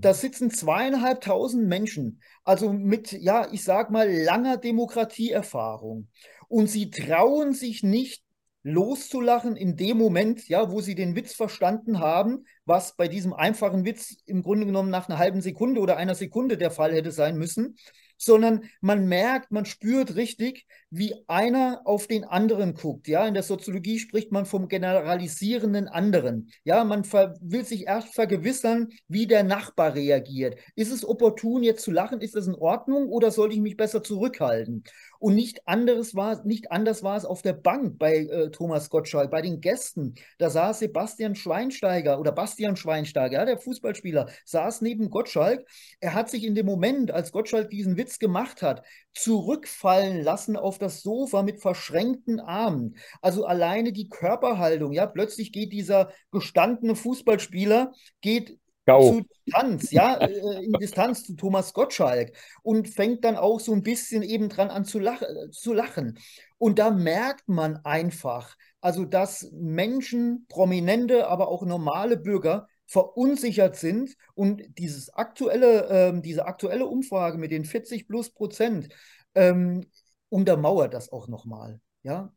[0.01, 6.09] Da sitzen zweieinhalbtausend Menschen, also mit, ja, ich sag mal, langer Demokratieerfahrung.
[6.49, 8.23] Und sie trauen sich nicht
[8.63, 13.85] loszulachen in dem Moment, ja, wo sie den Witz verstanden haben, was bei diesem einfachen
[13.85, 17.37] Witz im Grunde genommen nach einer halben Sekunde oder einer Sekunde der Fall hätte sein
[17.37, 17.77] müssen
[18.17, 23.09] sondern man merkt, man spürt richtig, wie einer auf den anderen guckt.
[23.09, 26.51] Ja, in der Soziologie spricht man vom generalisierenden anderen.
[26.65, 30.59] Ja, man will sich erst vergewissern, wie der Nachbar reagiert.
[30.77, 32.21] Ist es opportun, jetzt zu lachen?
[32.21, 34.85] Ist das in Ordnung oder sollte ich mich besser zurückhalten?
[35.25, 39.31] Und nicht anderes war, nicht anders war es auf der Bank bei äh, Thomas Gottschalk,
[39.31, 40.17] bei den Gästen.
[40.37, 45.67] Da saß Sebastian Schweinsteiger oder Bastian Schweinsteiger, ja, der Fußballspieler, saß neben Gottschalk.
[46.01, 50.77] Er hat sich in dem Moment, als Gottschalk diesen Witz gemacht hat, zurückfallen lassen auf
[50.77, 52.99] das Sofa mit verschränkten Armen.
[53.23, 59.01] Also alleine die Körperhaltung, ja, plötzlich geht dieser gestandene Fußballspieler, geht Go.
[59.01, 63.83] zu Distanz, ja, äh, in Distanz zu Thomas Gottschalk und fängt dann auch so ein
[63.83, 66.19] bisschen eben dran an zu, lach, zu lachen.
[66.59, 74.15] Und da merkt man einfach, also dass Menschen, prominente, aber auch normale Bürger verunsichert sind
[74.35, 78.89] und dieses aktuelle, äh, diese aktuelle Umfrage mit den 40 plus Prozent
[79.35, 79.87] ähm,
[80.29, 81.81] untermauert das auch nochmal.
[82.03, 82.33] Ja?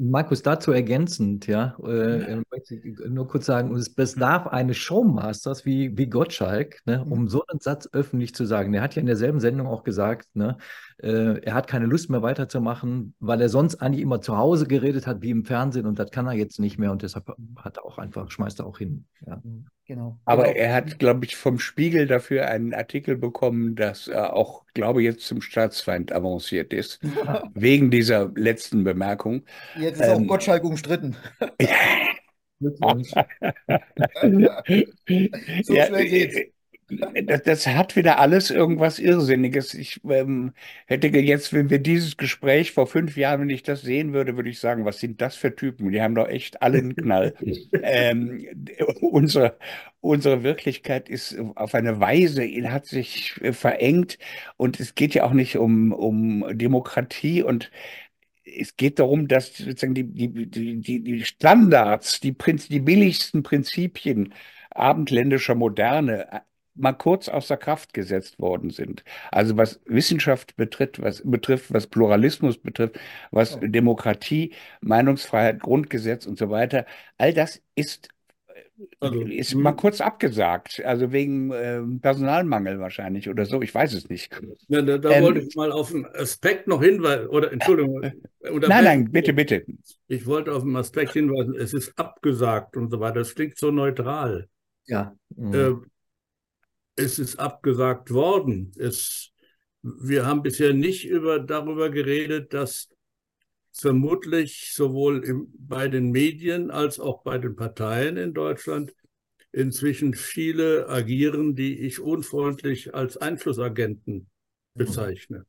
[0.00, 2.42] Markus, dazu ergänzend, ja, äh, ja.
[2.52, 7.28] möchte ich nur kurz sagen, es bedarf eines Showmasters wie, wie Gottschalk, ne, um mhm.
[7.28, 8.72] so einen Satz öffentlich zu sagen.
[8.74, 10.56] Er hat ja in derselben Sendung auch gesagt, ne,
[10.98, 15.08] äh, er hat keine Lust mehr weiterzumachen, weil er sonst eigentlich immer zu Hause geredet
[15.08, 17.84] hat, wie im Fernsehen, und das kann er jetzt nicht mehr und deshalb hat er
[17.84, 19.04] auch einfach, schmeißt er auch hin.
[19.26, 19.42] Ja.
[19.88, 20.18] Genau.
[20.26, 20.56] Aber genau.
[20.56, 25.06] er hat, glaube ich, vom Spiegel dafür einen Artikel bekommen, dass er auch, glaube ich,
[25.06, 27.42] jetzt zum Staatsfeind avanciert ist, ja.
[27.54, 29.46] wegen dieser letzten Bemerkung.
[29.78, 31.16] Jetzt ist ähm, auch Gottschalk umstritten.
[32.60, 32.76] so
[35.74, 36.36] ja, schnell geht's.
[36.90, 39.74] Das, das, hat wieder alles irgendwas Irrsinniges.
[39.74, 40.52] Ich ähm,
[40.86, 44.48] hätte jetzt, wenn wir dieses Gespräch vor fünf Jahren, wenn ich das sehen würde, würde
[44.48, 45.92] ich sagen, was sind das für Typen?
[45.92, 47.34] Die haben doch echt alle einen Knall.
[47.82, 48.42] ähm,
[49.02, 49.58] unsere,
[50.00, 54.18] unsere Wirklichkeit ist auf eine Weise, hat sich verengt
[54.56, 57.70] und es geht ja auch nicht um, um Demokratie und
[58.44, 64.32] es geht darum, dass sozusagen die, die, die, die Standards, die, Prinz, die billigsten Prinzipien
[64.70, 66.42] abendländischer Moderne
[66.78, 69.04] mal kurz außer Kraft gesetzt worden sind.
[69.30, 72.98] Also was Wissenschaft betrifft, was betrifft, was Pluralismus betrifft,
[73.30, 73.60] was oh.
[73.62, 76.86] Demokratie, Meinungsfreiheit, Grundgesetz und so weiter,
[77.18, 78.08] all das ist
[79.00, 84.08] also, ist mal kurz abgesagt, also wegen äh, Personalmangel wahrscheinlich oder so, ich weiß es
[84.08, 84.40] nicht.
[84.68, 88.12] Ja, da, da ähm, wollte ich mal auf einen Aspekt noch hinweisen, oder Entschuldigung.
[88.40, 89.64] Äh, nein, nein, bitte, bitte.
[90.06, 93.72] Ich wollte auf einen Aspekt hinweisen, es ist abgesagt und so weiter, das klingt so
[93.72, 94.46] neutral.
[94.86, 95.16] Ja.
[95.34, 95.54] Mhm.
[95.54, 95.72] Äh,
[96.98, 98.72] es ist abgesagt worden.
[98.76, 99.32] Es,
[99.82, 102.88] wir haben bisher nicht über, darüber geredet, dass
[103.72, 108.94] vermutlich sowohl im, bei den Medien als auch bei den Parteien in Deutschland
[109.52, 114.28] inzwischen viele agieren, die ich unfreundlich als Einflussagenten
[114.74, 115.46] bezeichne.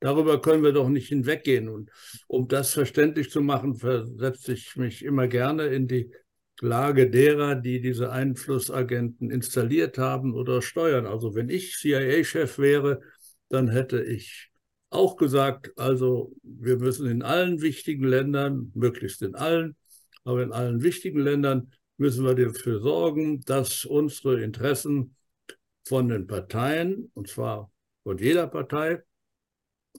[0.00, 1.68] Darüber können wir doch nicht hinweggehen.
[1.68, 1.90] Und
[2.26, 6.12] um das verständlich zu machen, versetze ich mich immer gerne in die
[6.64, 11.06] Lage derer, die diese Einflussagenten installiert haben oder steuern.
[11.06, 13.00] Also wenn ich CIA-Chef wäre,
[13.48, 14.50] dann hätte ich
[14.90, 19.76] auch gesagt, also wir müssen in allen wichtigen Ländern, möglichst in allen,
[20.24, 25.16] aber in allen wichtigen Ländern müssen wir dafür sorgen, dass unsere Interessen
[25.84, 27.70] von den Parteien, und zwar
[28.02, 29.02] von jeder Partei,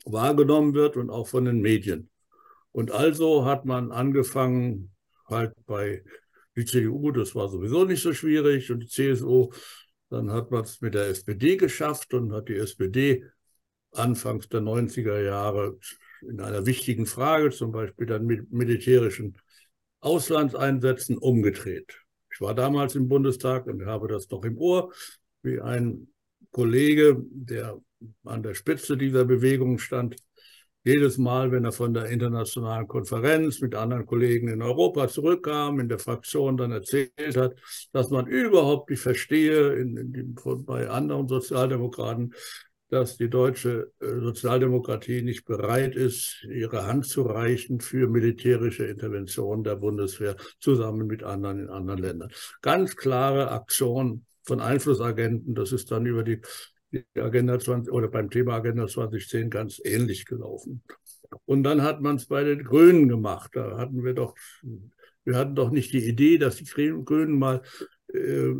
[0.05, 2.09] wahrgenommen wird und auch von den Medien.
[2.71, 4.91] Und also hat man angefangen,
[5.27, 6.03] halt bei
[6.55, 9.51] die CDU, das war sowieso nicht so schwierig, und die CSU,
[10.09, 13.25] dann hat man es mit der SPD geschafft und hat die SPD
[13.91, 15.77] anfangs der 90er Jahre
[16.21, 19.37] in einer wichtigen Frage, zum Beispiel dann mit militärischen
[19.99, 21.99] Auslandseinsätzen, umgedreht.
[22.31, 24.93] Ich war damals im Bundestag und habe das noch im Ohr,
[25.41, 26.07] wie ein
[26.51, 27.79] Kollege, der
[28.23, 30.15] an der Spitze dieser Bewegung stand,
[30.85, 35.89] jedes Mal, wenn er von der internationalen Konferenz mit anderen Kollegen in Europa zurückkam, in
[35.89, 37.55] der Fraktion dann erzählt hat,
[37.91, 42.35] dass man überhaupt nicht verstehe in, in, bei anderen Sozialdemokraten,
[42.89, 49.63] dass die deutsche äh, Sozialdemokratie nicht bereit ist, ihre Hand zu reichen für militärische Interventionen
[49.63, 52.29] der Bundeswehr zusammen mit anderen in anderen Ländern.
[52.61, 55.55] Ganz klare Aktion von Einflussagenten.
[55.55, 56.41] Das ist dann über die
[56.91, 60.83] die Agenda 20 oder beim Thema Agenda 2010 ganz ähnlich gelaufen.
[61.45, 63.51] Und dann hat man es bei den Grünen gemacht.
[63.53, 64.35] Da hatten wir doch,
[65.23, 67.61] wir hatten doch nicht die Idee, dass die Grünen mal
[68.13, 68.53] äh,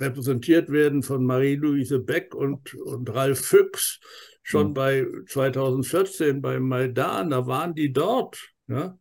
[0.00, 4.00] repräsentiert werden von Marie-Louise Beck und, und Ralf Füchs.
[4.42, 4.74] Schon mhm.
[4.74, 8.52] bei 2014 beim Maidan, da waren die dort.
[8.68, 8.98] Ja?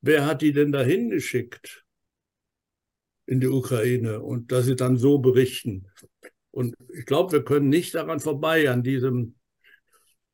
[0.00, 1.84] Wer hat die denn dahin geschickt
[3.26, 4.20] in die Ukraine?
[4.20, 5.86] Und dass sie dann so berichten.
[6.58, 9.36] Und ich glaube, wir können nicht daran vorbei, an diesem,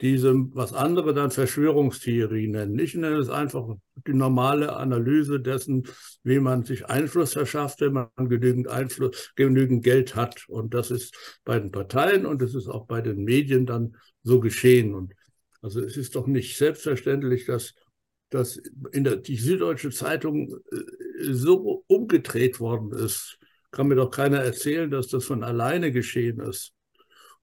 [0.01, 2.79] diesem, was andere dann Verschwörungstheorie nennen.
[2.79, 3.69] Ich nenne es einfach
[4.07, 5.87] die normale Analyse dessen,
[6.23, 10.49] wie man sich Einfluss verschafft, wenn man genügend Einfluss, genügend Geld hat.
[10.49, 11.15] Und das ist
[11.45, 14.95] bei den Parteien und es ist auch bei den Medien dann so geschehen.
[14.95, 15.13] Und
[15.61, 17.75] also es ist doch nicht selbstverständlich, dass
[18.31, 18.57] dass
[18.93, 23.39] in der, die Süddeutsche Zeitung äh, so umgedreht worden ist
[23.75, 26.73] kann mir doch keiner erzählen, dass das von alleine geschehen ist.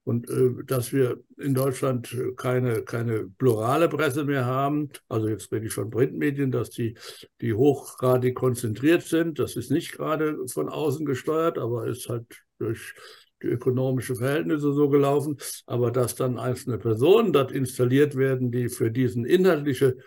[0.04, 5.68] Und äh, dass wir in Deutschland keine, keine plurale Presse mehr haben, also jetzt rede
[5.68, 6.98] ich von Printmedien, dass die,
[7.42, 9.38] die hochgradig konzentriert sind.
[9.38, 12.26] Das ist nicht gerade von außen gesteuert, aber ist halt
[12.58, 12.96] durch
[13.44, 15.38] die ökonomischen Verhältnisse so gelaufen.
[15.68, 19.98] Aber dass dann einzelne Personen dort installiert werden, die für diesen inhaltliche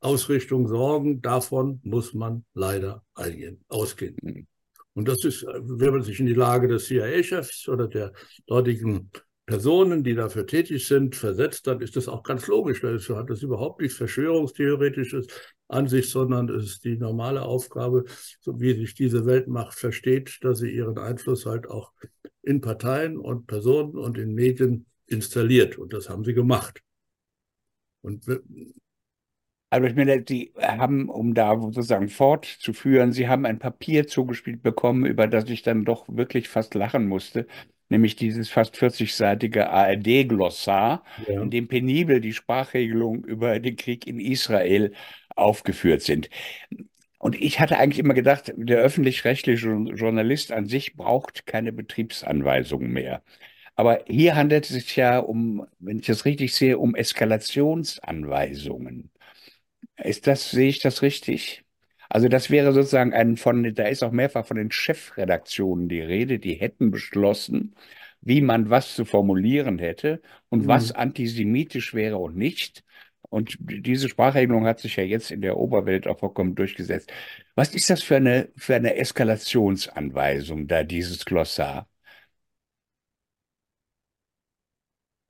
[0.00, 4.46] Ausrichtung sorgen, davon muss man leider eingehen, ausgehen.
[4.94, 8.12] Und das ist, wenn man sich in die Lage des CIA-Chefs oder der
[8.46, 9.10] dortigen
[9.46, 12.80] Personen, die dafür tätig sind, versetzt, dann ist das auch ganz logisch.
[12.80, 15.26] Das hat das überhaupt nichts Verschwörungstheoretisches
[15.68, 18.04] an sich, sondern es ist die normale Aufgabe,
[18.40, 21.92] so wie sich diese Weltmacht versteht, dass sie ihren Einfluss halt auch
[22.42, 25.78] in Parteien und Personen und in Medien installiert.
[25.78, 26.80] Und das haben sie gemacht.
[28.02, 28.24] Und
[29.72, 35.06] also ich meine, Sie haben, um da sozusagen fortzuführen, Sie haben ein Papier zugespielt bekommen,
[35.06, 37.46] über das ich dann doch wirklich fast lachen musste,
[37.88, 41.40] nämlich dieses fast 40-seitige ARD-Glossar, ja.
[41.40, 44.92] in dem penibel die Sprachregelungen über den Krieg in Israel
[45.36, 46.28] aufgeführt sind.
[47.18, 53.22] Und ich hatte eigentlich immer gedacht, der öffentlich-rechtliche Journalist an sich braucht keine Betriebsanweisungen mehr.
[53.74, 59.11] Aber hier handelt es sich ja um, wenn ich das richtig sehe, um Eskalationsanweisungen.
[59.96, 61.64] Ist das, sehe ich das richtig?
[62.08, 66.38] Also das wäre sozusagen ein von, da ist auch mehrfach von den Chefredaktionen die Rede,
[66.38, 67.74] die hätten beschlossen,
[68.20, 70.20] wie man was zu formulieren hätte
[70.50, 70.68] und mhm.
[70.68, 72.84] was antisemitisch wäre und nicht.
[73.30, 77.10] Und diese Sprachregelung hat sich ja jetzt in der Oberwelt auch vollkommen durchgesetzt.
[77.54, 81.88] Was ist das für eine, für eine Eskalationsanweisung da, dieses Glossar?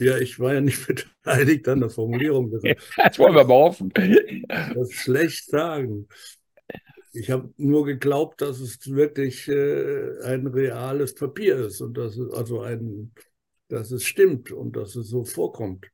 [0.03, 0.87] Ja, ich war ja nicht
[1.23, 2.51] beteiligt an der Formulierung.
[2.51, 2.63] Das
[3.19, 3.93] wollen wir mal hoffen.
[4.49, 6.09] Das schlecht sagen.
[7.13, 12.33] Ich habe nur geglaubt, dass es wirklich äh, ein reales Papier ist und dass es
[12.33, 13.13] also ein,
[13.69, 15.87] dass es stimmt und dass es so vorkommt.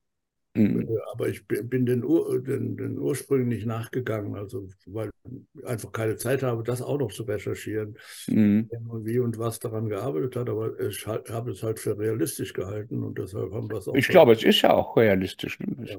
[0.59, 0.81] Mhm.
[0.83, 5.11] Äh, aber ich bin den, Ur, den, den, Ursprüngen nicht nachgegangen, also weil
[5.55, 7.97] ich einfach keine Zeit habe, das auch noch zu recherchieren,
[8.27, 8.69] mhm.
[9.05, 10.49] wie und was daran gearbeitet hat.
[10.49, 13.95] Aber ich habe es halt für realistisch gehalten und deshalb haben wir es auch.
[13.95, 15.61] Ich glaube, es ist ja auch realistisch.
[15.61, 15.87] Ne?
[15.87, 15.99] Ja.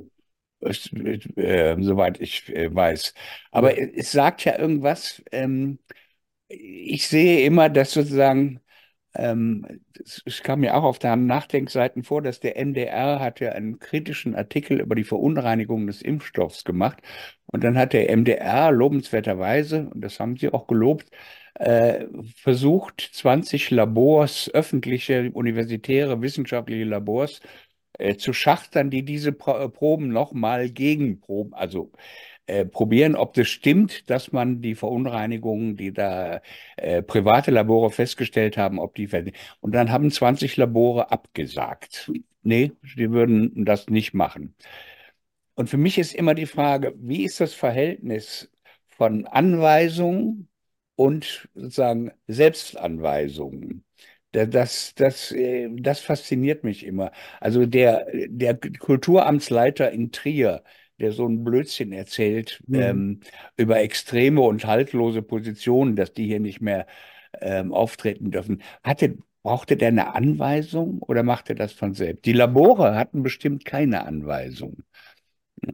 [0.62, 0.92] Es,
[1.38, 3.14] äh, soweit ich äh, weiß.
[3.52, 3.88] Aber ja.
[3.96, 5.24] es sagt ja irgendwas.
[5.32, 5.80] Ähm,
[6.50, 8.60] ich sehe immer, dass sozusagen
[9.16, 9.66] ähm,
[10.26, 14.36] es kam mir auch auf der Nachdenkseiten vor, dass der NDR hat ja einen kritischen
[14.36, 17.00] Artikel über die Verunreinigung des Impfstoffs gemacht.
[17.48, 21.10] Und dann hat der MDR lobenswerterweise, und das haben sie auch gelobt,
[21.56, 22.06] äh,
[22.36, 27.42] versucht, 20 Labors, öffentliche, universitäre, wissenschaftliche Labors
[27.98, 31.92] äh, zu schachtern, die diese Pro Proben nochmal gegenproben, also
[32.50, 36.42] äh, probieren, ob das stimmt, dass man die Verunreinigungen, die da
[36.78, 39.10] äh, private Labore festgestellt haben, ob die
[39.62, 42.12] und dann haben 20 Labore abgesagt.
[42.42, 44.56] Nee, die würden das nicht machen.
[45.56, 48.50] Und für mich ist immer die Frage, wie ist das Verhältnis
[48.88, 50.50] von Anweisungen
[50.96, 53.84] und sozusagen Selbstanweisungen?
[54.32, 57.12] Das, das, äh, das fasziniert mich immer.
[57.40, 60.64] Also der, der Kulturamtsleiter in Trier,
[61.00, 62.80] der so ein Blödsinn erzählt mhm.
[62.80, 63.20] ähm,
[63.58, 66.88] über extreme und haltlose Positionen, dass die hier nicht mehr
[67.42, 68.62] ähm, auftreten dürfen.
[68.84, 72.26] Hatte, brauchte der eine Anweisung oder machte das von selbst?
[72.26, 74.84] Die Labore hatten bestimmt keine Anweisung.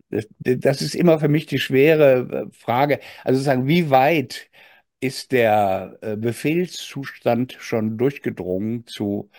[0.09, 2.99] Das, das ist immer für mich die schwere äh, Frage.
[3.23, 4.49] Also sagen, wie weit
[4.99, 9.29] ist der äh, Befehlszustand schon durchgedrungen zu,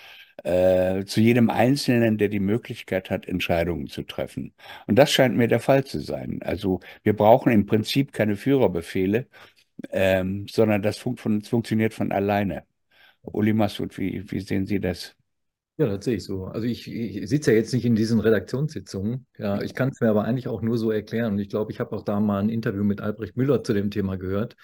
[0.44, 4.52] äh, zu jedem Einzelnen, der die Möglichkeit hat, Entscheidungen zu treffen.
[4.86, 6.40] Und das scheint mir der Fall zu sein.
[6.42, 9.26] Also wir brauchen im Prinzip keine Führerbefehle,
[9.90, 12.64] ähm, sondern das fun von, funktioniert von alleine.
[13.22, 15.16] Uli Massoud, wie, wie sehen Sie das?
[15.78, 16.46] Ja, das sehe ich so.
[16.46, 19.26] Also ich, ich sitze ja jetzt nicht in diesen Redaktionssitzungen.
[19.36, 21.34] Ja, ich kann es mir aber eigentlich auch nur so erklären.
[21.34, 23.90] Und ich glaube, ich habe auch da mal ein Interview mit Albrecht Müller zu dem
[23.90, 24.56] Thema gehört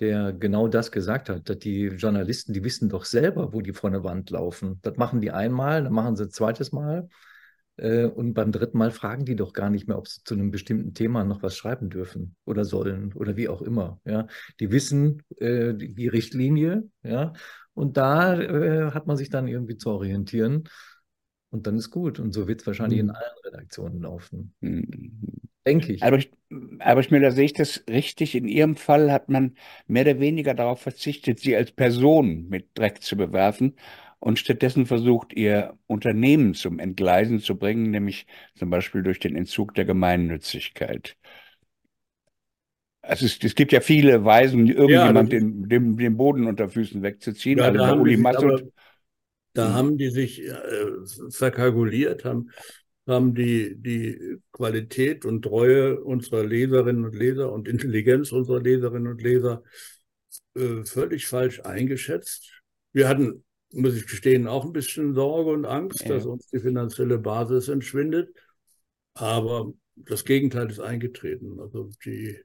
[0.00, 3.90] der genau das gesagt hat, dass die Journalisten, die wissen doch selber, wo die vor
[3.90, 4.80] eine Wand laufen.
[4.82, 7.08] Das machen die einmal, dann machen sie ein zweites Mal
[7.76, 10.50] äh, und beim dritten Mal fragen die doch gar nicht mehr, ob sie zu einem
[10.50, 14.00] bestimmten Thema noch was schreiben dürfen oder sollen oder wie auch immer.
[14.04, 14.26] Ja,
[14.60, 17.32] die wissen äh, die Richtlinie, ja,
[17.74, 20.64] und da äh, hat man sich dann irgendwie zu orientieren.
[21.50, 22.18] Und dann ist gut.
[22.18, 23.10] Und so wird es wahrscheinlich mhm.
[23.10, 24.54] in allen Redaktionen laufen.
[25.66, 26.02] Denke ich.
[26.02, 26.30] Aber ich,
[26.80, 28.34] aber ich mir, sehe ich das richtig.
[28.34, 29.56] In Ihrem Fall hat man
[29.86, 33.74] mehr oder weniger darauf verzichtet, Sie als Person mit Dreck zu bewerfen
[34.18, 39.74] und stattdessen versucht, Ihr Unternehmen zum Entgleisen zu bringen, nämlich zum Beispiel durch den Entzug
[39.74, 41.16] der Gemeinnützigkeit.
[43.00, 47.02] Also es, es gibt ja viele Weisen, irgendjemand ja, den, den, den, Boden unter Füßen
[47.02, 47.58] wegzuziehen.
[47.58, 48.62] Ja, also da, haben sich, aber,
[49.52, 49.74] da hm.
[49.74, 50.52] haben die sich äh,
[51.30, 52.50] verkalkuliert, haben
[53.06, 59.22] haben die, die Qualität und Treue unserer Leserinnen und Leser und Intelligenz unserer Leserinnen und
[59.22, 59.62] Leser
[60.54, 62.62] äh, völlig falsch eingeschätzt.
[62.92, 66.14] Wir hatten, muss ich gestehen, auch ein bisschen Sorge und Angst, ja.
[66.14, 68.34] dass uns die finanzielle Basis entschwindet.
[69.14, 71.60] Aber das Gegenteil ist eingetreten.
[71.60, 72.38] Also die,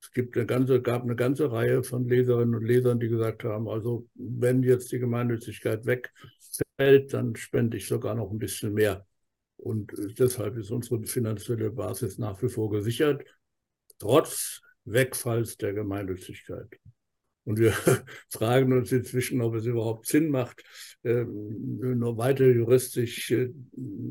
[0.00, 3.68] es gibt eine ganze, gab eine ganze Reihe von Leserinnen und Lesern, die gesagt haben,
[3.68, 9.07] also wenn jetzt die Gemeinnützigkeit wegfällt, dann spende ich sogar noch ein bisschen mehr.
[9.58, 13.24] Und äh, deshalb ist unsere finanzielle Basis nach wie vor gesichert,
[13.98, 16.78] trotz Wegfalls der Gemeinnützigkeit.
[17.44, 17.72] Und wir
[18.30, 20.62] fragen uns inzwischen, ob es überhaupt Sinn macht,
[21.04, 23.50] ähm, noch weiter juristisch äh,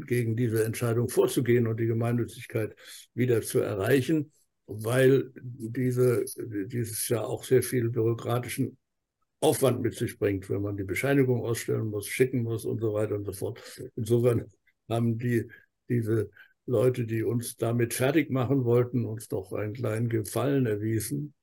[0.05, 2.75] gegen diese Entscheidung vorzugehen und die Gemeinnützigkeit
[3.13, 4.31] wieder zu erreichen,
[4.65, 8.77] weil diese, dieses ja auch sehr viel bürokratischen
[9.39, 13.15] Aufwand mit sich bringt, wenn man die Bescheinigung ausstellen muss, schicken muss und so weiter
[13.15, 13.61] und so fort.
[13.95, 14.45] Insofern
[14.89, 15.47] haben die,
[15.89, 16.29] diese
[16.65, 21.33] Leute, die uns damit fertig machen wollten, uns doch einen kleinen Gefallen erwiesen.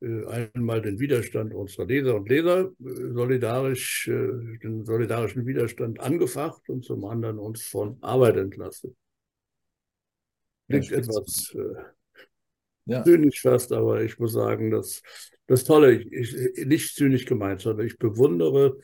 [0.00, 6.68] Äh, einmal den Widerstand unserer Leser und Leser äh, solidarisch, äh, den solidarischen Widerstand angefacht
[6.68, 8.94] und zum anderen uns von Arbeit entlastet.
[10.68, 11.56] Klingt ja, etwas
[12.86, 13.04] ja.
[13.04, 15.00] zynisch fast, aber ich muss sagen, dass
[15.46, 18.78] das Tolle, ich, ich, nicht zynisch gemeint, sondern ich bewundere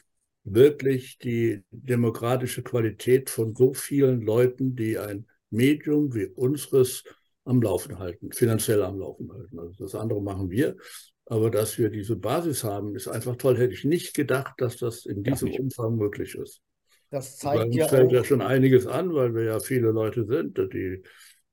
[0.45, 7.05] wirklich die demokratische Qualität von so vielen Leuten, die ein Medium wie unseres
[7.45, 9.59] am Laufen halten, finanziell am Laufen halten.
[9.59, 10.76] Also das andere machen wir.
[11.26, 13.57] Aber dass wir diese Basis haben, ist einfach toll.
[13.57, 16.61] Hätte ich nicht gedacht, dass das in diesem ja, Umfang möglich ist.
[17.11, 21.03] Das zeigt ja fällt ja schon einiges an, weil wir ja viele Leute sind, die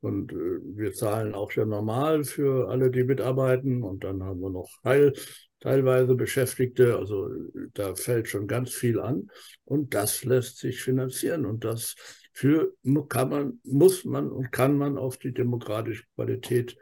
[0.01, 3.83] und äh, wir zahlen auch ja normal für alle, die mitarbeiten.
[3.83, 5.13] Und dann haben wir noch Teil,
[5.59, 6.97] teilweise Beschäftigte.
[6.97, 7.29] Also
[7.73, 9.29] da fällt schon ganz viel an.
[9.65, 11.45] Und das lässt sich finanzieren.
[11.45, 11.95] Und das
[12.31, 12.73] für,
[13.09, 16.77] kann man, muss man und kann man auf die demokratische Qualität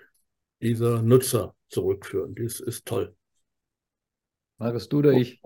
[0.61, 2.35] dieser Nutzer zurückführen.
[2.35, 3.15] Dies ist toll.
[4.57, 5.41] Markus, du oder ich?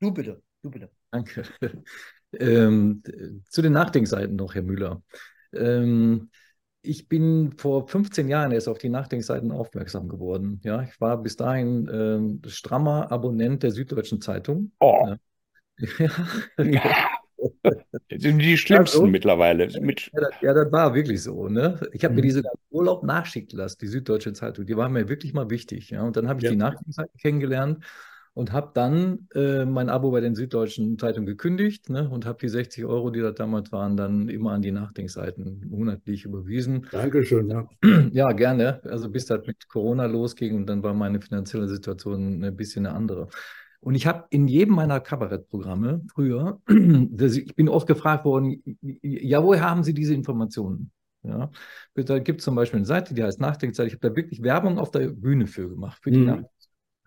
[0.00, 0.90] Du bitte, du bitte.
[1.10, 1.44] Danke.
[2.32, 3.02] Ähm,
[3.48, 5.02] zu den Nachdenkseiten noch, Herr Müller.
[5.52, 6.28] Ähm,
[6.86, 10.60] ich bin vor 15 Jahren erst auf die Nachdenkseiten aufmerksam geworden.
[10.64, 14.72] Ja, ich war bis dahin ähm, strammer Abonnent der Süddeutschen Zeitung.
[14.80, 15.06] Oh.
[15.06, 15.18] Ja.
[16.64, 17.08] ja.
[18.10, 19.68] Sind die schlimmsten also, mittlerweile.
[19.80, 21.48] Mit ja, das, ja, das war wirklich so.
[21.48, 21.78] Ne?
[21.92, 22.16] Ich habe mhm.
[22.16, 24.64] mir diese Urlaub nachschicken lassen, die Süddeutsche Zeitung.
[24.66, 25.90] Die war mir wirklich mal wichtig.
[25.90, 26.02] Ja?
[26.02, 26.50] Und dann habe ich ja.
[26.50, 27.84] die Nachdenkseiten kennengelernt
[28.36, 32.50] und habe dann äh, mein Abo bei den Süddeutschen Zeitungen gekündigt ne, und habe die
[32.50, 36.86] 60 Euro, die das damals waren, dann immer an die Nachdenkseiten monatlich überwiesen.
[36.92, 37.66] Dankeschön, ja.
[38.12, 38.82] Ja, gerne.
[38.84, 42.94] Also bis das mit Corona losging und dann war meine finanzielle Situation ein bisschen eine
[42.94, 43.28] andere.
[43.80, 48.62] Und ich habe in jedem meiner Kabarettprogramme früher, ich bin oft gefragt worden,
[49.00, 50.90] ja, woher haben Sie diese Informationen?
[51.22, 51.50] Ja,
[51.94, 53.86] da gibt es zum Beispiel eine Seite, die heißt Nachdenkzeit.
[53.86, 56.44] Ich habe da wirklich Werbung auf der Bühne für gemacht, für die mhm.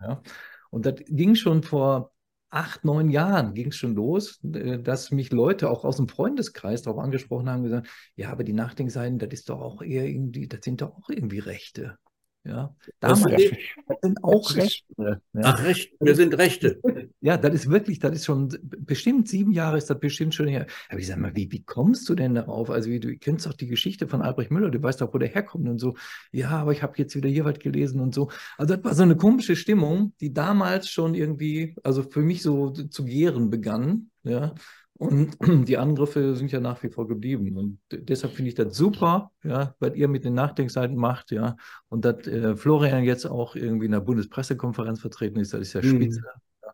[0.00, 0.22] Ja.
[0.70, 2.12] Und das ging schon vor
[2.50, 6.82] acht, neun Jahren ging es schon los, äh, dass mich Leute auch aus dem Freundeskreis
[6.82, 10.60] darauf angesprochen haben, gesagt, ja, aber die Nachdenkseiten, das ist doch auch eher irgendwie, das
[10.64, 11.96] sind doch auch irgendwie Rechte.
[12.42, 13.50] Ja, damals
[13.86, 14.94] das, sind auch Rechte.
[14.96, 15.20] Ja.
[15.42, 16.80] Ach, Recht, wir sind Rechte.
[17.20, 20.66] Ja, das ist wirklich, das ist schon bestimmt sieben Jahre ist das bestimmt schon her.
[20.88, 22.70] Aber ich sage mal, wie, wie kommst du denn darauf?
[22.70, 25.28] Also, wie, du kennst doch die Geschichte von Albrecht Müller, du weißt doch, wo der
[25.28, 25.96] herkommt und so.
[26.32, 28.30] Ja, aber ich habe jetzt wieder hier was gelesen und so.
[28.56, 32.70] Also, das war so eine komische Stimmung, die damals schon irgendwie, also für mich so
[32.70, 34.10] zu gären begann.
[34.22, 34.54] Ja,
[35.00, 37.56] und die Angriffe sind ja nach wie vor geblieben.
[37.56, 41.56] Und deshalb finde ich das super, ja, was ihr mit den Nachdenkseiten macht, ja.
[41.88, 45.80] Und dass äh, Florian jetzt auch irgendwie in der Bundespressekonferenz vertreten ist, das ist ja
[45.80, 45.96] mhm.
[45.96, 46.20] spitze.
[46.62, 46.72] Ja.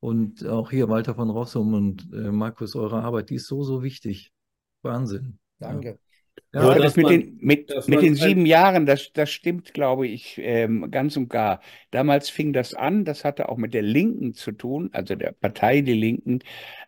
[0.00, 3.84] Und auch hier Walter von Rossum und äh, Markus, eure Arbeit, die ist so, so
[3.84, 4.32] wichtig.
[4.82, 5.38] Wahnsinn.
[5.60, 5.90] Danke.
[5.90, 6.09] Ja.
[6.52, 10.36] Ja, das mit, man, den, mit, mit den sieben Jahren, das, das stimmt, glaube ich,
[10.38, 11.60] ähm, ganz und gar.
[11.92, 15.80] Damals fing das an, das hatte auch mit der Linken zu tun, also der Partei
[15.82, 16.40] Die Linken,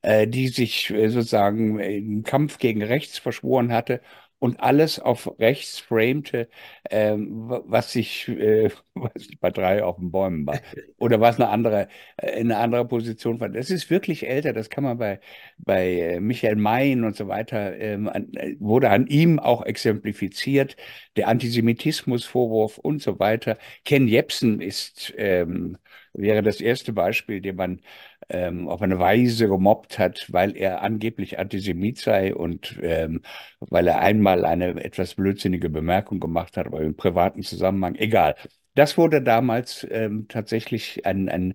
[0.03, 4.01] äh, die sich äh, sozusagen im Kampf gegen rechts verschworen hatte
[4.43, 6.49] und alles auf rechts framte,
[6.91, 8.71] ähm, was sich, äh,
[9.41, 10.59] bei drei auf den Bäumen war.
[10.99, 11.87] Oder was eine andere,
[12.17, 13.49] äh, in eine andere Position war.
[13.49, 15.21] Das ist wirklich älter, das kann man bei,
[15.59, 20.77] bei äh, Michael Mayen und so weiter, ähm, äh, wurde an ihm auch exemplifiziert,
[21.17, 23.59] der Antisemitismusvorwurf und so weiter.
[23.85, 25.79] Ken Jebsen ist, ähm,
[26.15, 27.81] wäre das erste Beispiel, den man
[28.29, 33.23] ähm, auf eine Weise gemobbt hat, weil er angeblich Antisemit sei und ähm,
[33.61, 38.37] weil er einmal eine etwas blödsinnige Bemerkung gemacht hat, aber im privaten Zusammenhang, egal.
[38.75, 41.55] Das wurde damals ähm, tatsächlich ein, ein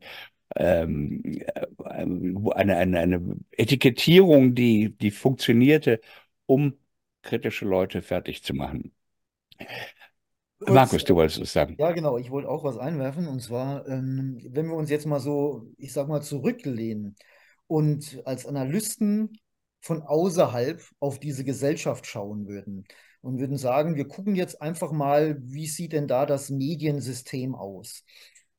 [0.56, 6.02] ähm, äh, eine, eine, eine Etikettierung, die, die funktionierte,
[6.46, 6.78] um
[7.22, 8.94] kritische Leute fertig zu machen.
[10.60, 11.76] Kurz, Markus, du wolltest es sagen.
[11.78, 12.18] Ja, genau.
[12.18, 13.28] Ich wollte auch was einwerfen.
[13.28, 17.16] Und zwar, ähm, wenn wir uns jetzt mal so, ich sag mal, zurücklehnen
[17.68, 19.38] und als Analysten
[19.82, 22.86] von außerhalb auf diese Gesellschaft schauen würden
[23.22, 28.04] und würden sagen, wir gucken jetzt einfach mal, wie sieht denn da das Mediensystem aus?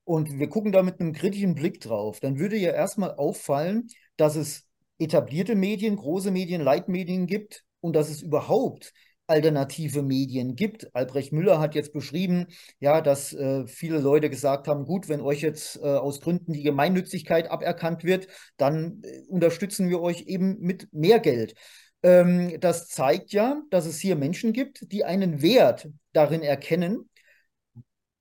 [0.04, 2.20] Und wir gucken da mit einem kritischen Blick drauf.
[2.20, 4.66] Dann würde ja erstmal auffallen, dass es
[4.98, 8.92] etablierte Medien, große Medien, Leitmedien gibt und dass es überhaupt
[9.28, 10.94] alternative Medien gibt.
[10.94, 12.46] Albrecht Müller hat jetzt beschrieben,
[12.80, 16.62] ja, dass äh, viele Leute gesagt haben, gut, wenn euch jetzt äh, aus Gründen die
[16.62, 18.26] Gemeinnützigkeit aberkannt wird,
[18.56, 21.54] dann äh, unterstützen wir euch eben mit mehr Geld.
[22.02, 27.08] Ähm, das zeigt ja, dass es hier Menschen gibt, die einen Wert darin erkennen,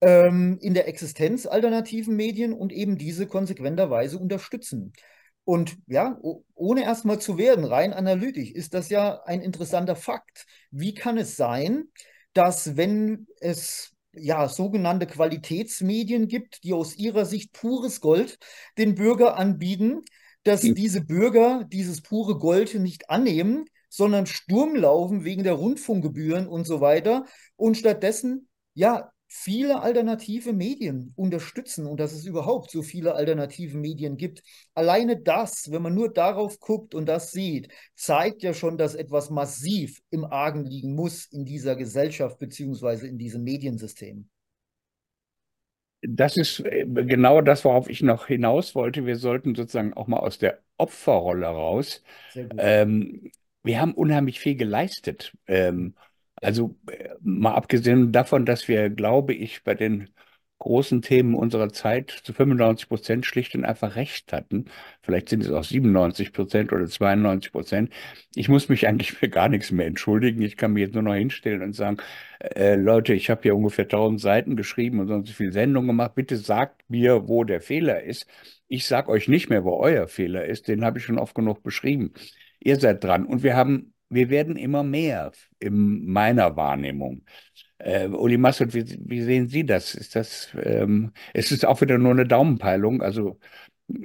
[0.01, 4.93] ähm, in der Existenz alternativen Medien und eben diese konsequenterweise unterstützen.
[5.47, 6.19] Und ja,
[6.55, 10.45] ohne erstmal zu werden, rein analytisch, ist das ja ein interessanter Fakt.
[10.71, 11.85] Wie kann es sein,
[12.33, 18.39] dass wenn es ja, sogenannte Qualitätsmedien gibt, die aus ihrer Sicht pures Gold
[18.77, 20.01] den Bürger anbieten,
[20.43, 20.75] dass hm.
[20.75, 26.81] diese Bürger dieses pure Gold nicht annehmen, sondern Sturm laufen wegen der Rundfunkgebühren und so
[26.81, 27.23] weiter
[27.55, 34.17] und stattdessen ja viele alternative Medien unterstützen und dass es überhaupt so viele alternative Medien
[34.17, 34.41] gibt.
[34.73, 39.29] Alleine das, wenn man nur darauf guckt und das sieht, zeigt ja schon, dass etwas
[39.29, 44.29] massiv im Argen liegen muss in dieser Gesellschaft beziehungsweise in diesem Mediensystem.
[46.01, 49.05] Das ist äh, genau das, worauf ich noch hinaus wollte.
[49.05, 52.03] Wir sollten sozusagen auch mal aus der Opferrolle raus.
[52.35, 53.31] Ähm,
[53.63, 55.35] wir haben unheimlich viel geleistet.
[55.47, 55.95] Ähm,
[56.41, 60.09] also äh, mal abgesehen davon, dass wir, glaube ich, bei den
[60.59, 64.65] großen Themen unserer Zeit zu 95 Prozent schlicht und einfach recht hatten.
[65.01, 67.93] Vielleicht sind es auch 97 Prozent oder 92 Prozent.
[68.35, 70.41] Ich muss mich eigentlich für gar nichts mehr entschuldigen.
[70.41, 71.97] Ich kann mich jetzt nur noch hinstellen und sagen,
[72.39, 76.15] äh, Leute, ich habe hier ungefähr 1000 Seiten geschrieben und sonst viel Sendungen gemacht.
[76.15, 78.25] Bitte sagt mir, wo der Fehler ist.
[78.67, 80.67] Ich sage euch nicht mehr, wo euer Fehler ist.
[80.67, 82.13] Den habe ich schon oft genug beschrieben.
[82.59, 83.25] Ihr seid dran.
[83.25, 87.25] Und wir haben wir werden immer mehr in meiner Wahrnehmung.
[87.79, 89.95] Äh, Uli Massert, wie, wie, sehen Sie das?
[89.95, 93.01] Ist das, ähm, es ist auch wieder nur eine Daumenpeilung.
[93.01, 93.39] Also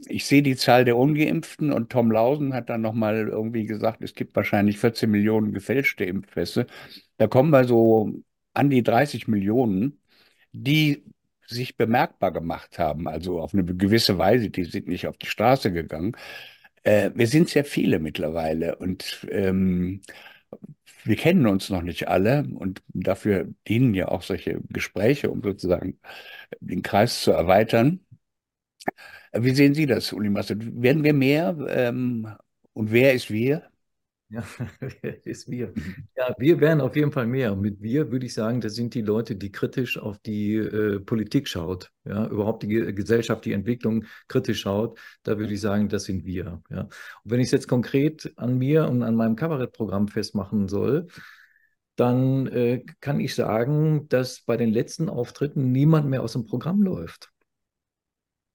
[0.09, 4.15] ich sehe die Zahl der Ungeimpften und Tom Lausen hat dann nochmal irgendwie gesagt, es
[4.15, 6.67] gibt wahrscheinlich 14 Millionen gefälschte Impfpässe.
[7.17, 8.13] Da kommen wir so
[8.55, 10.01] an die 30 Millionen,
[10.53, 11.05] die
[11.47, 15.73] sich bemerkbar gemacht haben, also auf eine gewisse Weise, die sind nicht auf die Straße
[15.73, 16.17] gegangen.
[16.85, 20.03] Äh, wir sind sehr viele mittlerweile und ähm,
[21.05, 25.99] wir kennen uns noch nicht alle und dafür dienen ja auch solche Gespräche, um sozusagen
[26.61, 28.01] den Kreis zu erweitern.
[29.33, 30.57] Wie sehen Sie das, Uli Masse?
[30.59, 32.29] Werden wir mehr ähm,
[32.75, 33.72] und wer ist wir?
[34.33, 34.43] Ja,
[35.25, 35.75] ist wir.
[36.17, 37.55] Ja, wir werden auf jeden Fall mehr.
[37.55, 41.49] Mit wir würde ich sagen, das sind die Leute, die kritisch auf die äh, Politik
[41.49, 44.99] schaut, ja, überhaupt die Gesellschaft, die Entwicklung kritisch schaut.
[45.23, 46.63] Da würde ich sagen, das sind wir.
[46.71, 46.81] Ja.
[46.83, 46.91] Und
[47.25, 51.09] wenn ich es jetzt konkret an mir und an meinem Kabarettprogramm festmachen soll,
[51.97, 56.81] dann äh, kann ich sagen, dass bei den letzten Auftritten niemand mehr aus dem Programm
[56.81, 57.31] läuft.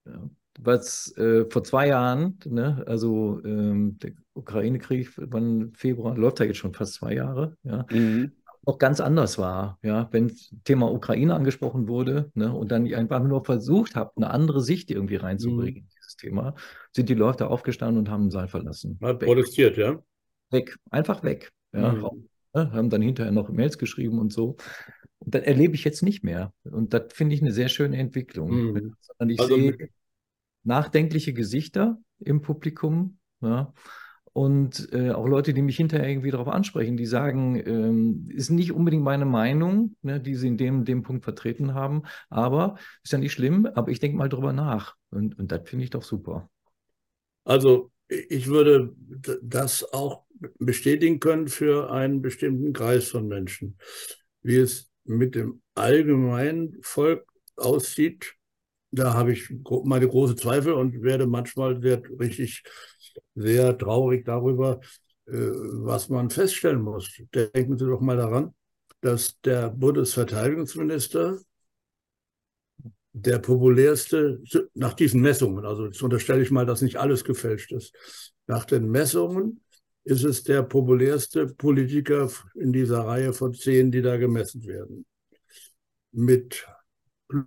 [0.06, 0.28] Ja
[0.60, 6.58] was äh, vor zwei Jahren, ne, also ähm, der Ukraine-Krieg, wann Februar, läuft ja jetzt
[6.58, 8.32] schon fast zwei Jahre, ja, mhm.
[8.66, 10.32] auch ganz anders war, ja, wenn
[10.64, 15.16] Thema Ukraine angesprochen wurde, ne, und dann einfach nur versucht habe, eine andere Sicht irgendwie
[15.16, 15.80] reinzubringen mhm.
[15.82, 16.56] in dieses Thema,
[16.94, 19.00] sind die Leute aufgestanden und haben den Saal verlassen.
[19.02, 20.02] Hat protestiert, ja?
[20.52, 22.28] Weg, einfach weg, ja, mhm.
[22.54, 24.56] ne, haben dann hinterher noch Mails geschrieben und so.
[25.20, 26.54] Und das erlebe ich jetzt nicht mehr.
[26.64, 28.72] Und das finde ich eine sehr schöne Entwicklung.
[28.72, 28.96] Mhm.
[29.28, 29.90] Ich also, sehe
[30.64, 33.18] nachdenkliche Gesichter im Publikum.
[33.42, 33.74] Ja.
[34.38, 38.72] Und äh, auch Leute, die mich hinterher irgendwie darauf ansprechen, die sagen, ähm, ist nicht
[38.72, 43.18] unbedingt meine Meinung, ne, die sie in dem, dem Punkt vertreten haben, aber ist ja
[43.18, 44.96] nicht schlimm, aber ich denke mal drüber nach.
[45.10, 46.52] Und, und das finde ich doch super.
[47.46, 48.94] Also ich würde
[49.42, 50.26] das auch
[50.60, 53.80] bestätigen können für einen bestimmten Kreis von Menschen.
[54.44, 57.26] Wie es mit dem allgemeinen Volk
[57.56, 58.36] aussieht,
[58.92, 59.50] da habe ich
[59.84, 62.64] meine große Zweifel und werde manchmal sehr, richtig
[63.38, 64.80] sehr traurig darüber,
[65.28, 67.22] äh, was man feststellen muss.
[67.34, 68.54] Denken Sie doch mal daran,
[69.02, 71.40] dass der Bundesverteidigungsminister
[73.14, 74.42] der populärste,
[74.74, 77.94] nach diesen Messungen, also jetzt unterstelle ich mal, dass nicht alles gefälscht ist,
[78.48, 79.62] nach den Messungen
[80.04, 85.06] ist es der populärste Politiker in dieser Reihe von zehn, die da gemessen werden.
[86.12, 86.66] Mit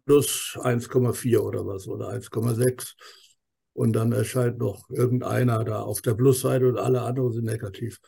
[0.04, 2.94] plus 1,4 oder was oder 1,6.
[3.80, 7.98] Und dann erscheint noch irgendeiner da auf der Plusseite und alle anderen sind negativ.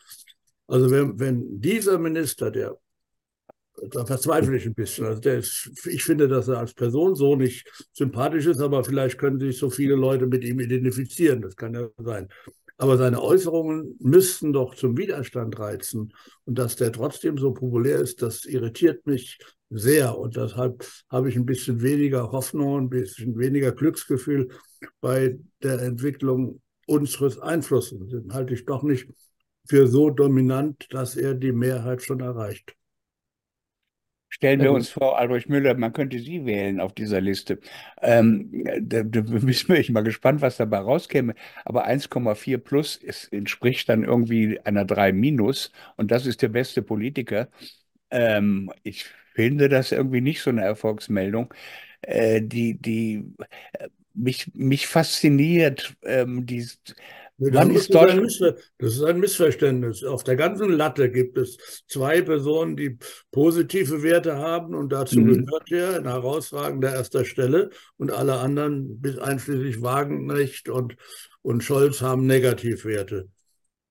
[0.67, 2.77] Also wenn, wenn dieser Minister, der,
[3.89, 7.35] da verzweifle ich ein bisschen, also der ist, ich finde, dass er als Person so
[7.35, 11.73] nicht sympathisch ist, aber vielleicht können sich so viele Leute mit ihm identifizieren, das kann
[11.73, 12.29] ja sein.
[12.77, 16.13] Aber seine Äußerungen müssten doch zum Widerstand reizen.
[16.45, 19.39] Und dass der trotzdem so populär ist, das irritiert mich
[19.71, 20.19] sehr.
[20.19, 24.49] Und deshalb habe ich ein bisschen weniger Hoffnung, ein bisschen weniger Glücksgefühl
[25.01, 28.09] bei der Entwicklung unseres Einflusses.
[28.09, 29.09] Den halte ich doch nicht
[29.65, 32.75] für so dominant, dass er die Mehrheit schon erreicht.
[34.29, 37.59] Stellen wir uns vor, Albrecht Müller, man könnte Sie wählen auf dieser Liste.
[38.01, 41.35] Ähm, da, da bin ich mal gespannt, was dabei rauskäme.
[41.65, 46.81] Aber 1,4 plus ist, entspricht dann irgendwie einer 3 minus und das ist der beste
[46.81, 47.47] Politiker.
[48.09, 49.05] Ähm, ich
[49.35, 51.53] finde das irgendwie nicht so eine Erfolgsmeldung.
[52.01, 53.25] Äh, die, die
[53.73, 56.67] äh, mich, mich fasziniert, ähm, die,
[57.39, 58.21] das ist, ein
[58.77, 60.03] das ist ein Missverständnis.
[60.03, 61.57] Auf der ganzen Latte gibt es
[61.87, 62.97] zwei Personen, die
[63.31, 65.45] positive Werte haben und dazu mhm.
[65.45, 70.95] gehört er in herausragender erster Stelle und alle anderen, bis einschließlich Wagenknecht und,
[71.41, 73.29] und Scholz, haben Negativwerte.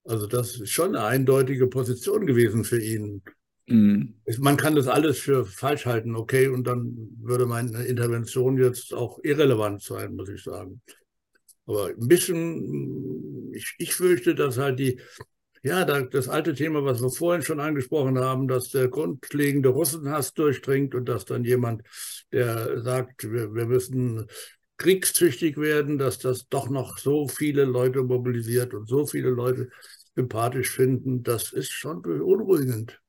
[0.04, 3.22] Also das ist schon eine eindeutige Position gewesen für ihn.
[3.66, 4.14] Mhm.
[4.38, 9.18] Man kann das alles für falsch halten, okay, und dann würde meine Intervention jetzt auch
[9.22, 10.82] irrelevant sein, muss ich sagen.
[11.66, 15.00] Aber ein bisschen, ich, ich fürchte, dass halt die,
[15.62, 20.94] ja, das alte Thema, was wir vorhin schon angesprochen haben, dass der grundlegende Russenhass durchdringt
[20.94, 21.82] und dass dann jemand,
[22.32, 24.26] der sagt, wir, wir müssen
[24.76, 29.68] kriegstüchtig werden, dass das doch noch so viele Leute mobilisiert und so viele Leute
[30.16, 33.00] sympathisch finden, das ist schon beunruhigend.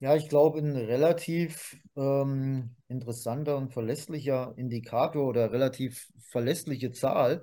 [0.00, 7.42] Ja, ich glaube, ein relativ ähm, interessanter und verlässlicher Indikator oder relativ verlässliche Zahl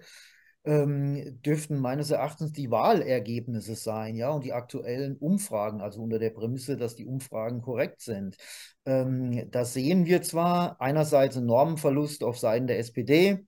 [0.64, 6.30] ähm, dürften meines Erachtens die Wahlergebnisse sein, ja, und die aktuellen Umfragen, also unter der
[6.30, 8.38] Prämisse, dass die Umfragen korrekt sind.
[8.86, 13.40] Ähm, da sehen wir zwar einerseits einen Normenverlust auf Seiten der SPD,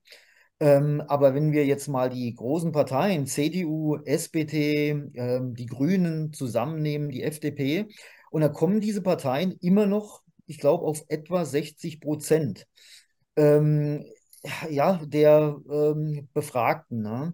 [0.59, 7.09] ähm, aber wenn wir jetzt mal die großen Parteien, CDU, SPD, ähm, die Grünen zusammennehmen,
[7.09, 7.87] die FDP,
[8.33, 12.65] und da kommen diese Parteien immer noch, ich glaube, auf etwa 60 Prozent
[13.35, 14.05] ähm,
[14.71, 17.03] ja, der ähm, Befragten.
[17.03, 17.33] Ne?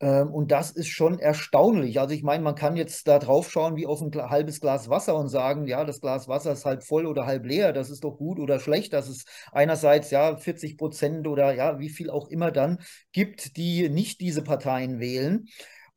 [0.00, 2.00] Ähm, und das ist schon erstaunlich.
[2.00, 5.16] Also ich meine, man kann jetzt da drauf schauen wie auf ein halbes Glas Wasser
[5.16, 8.16] und sagen, ja, das Glas Wasser ist halb voll oder halb leer, das ist doch
[8.16, 12.52] gut oder schlecht, dass es einerseits ja 40 Prozent oder ja, wie viel auch immer
[12.52, 12.78] dann
[13.12, 15.46] gibt, die nicht diese Parteien wählen.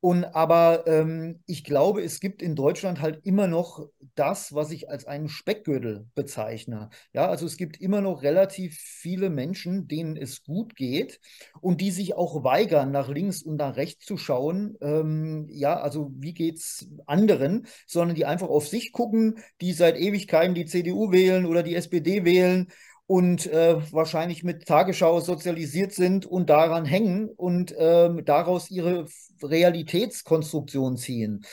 [0.02, 4.90] Und aber ähm, ich glaube, es gibt in Deutschland halt immer noch das, was ich
[4.90, 6.90] als einen Speckgürtel bezeichne.
[7.14, 11.20] Ja, also es gibt immer noch relativ viele Menschen, denen es gut geht
[11.62, 14.76] und die sich auch weigern, nach links und nach rechts zu schauen.
[14.82, 20.56] Ähm, ja, also wie geht's anderen, sondern die einfach auf sich gucken, die seit Ewigkeiten
[20.56, 22.70] die CDU wählen oder die SPD wählen
[23.12, 29.06] und äh, wahrscheinlich mit Tagesschau sozialisiert sind und daran hängen und ähm, daraus ihre
[29.44, 31.44] Realitätskonstruktion ziehen.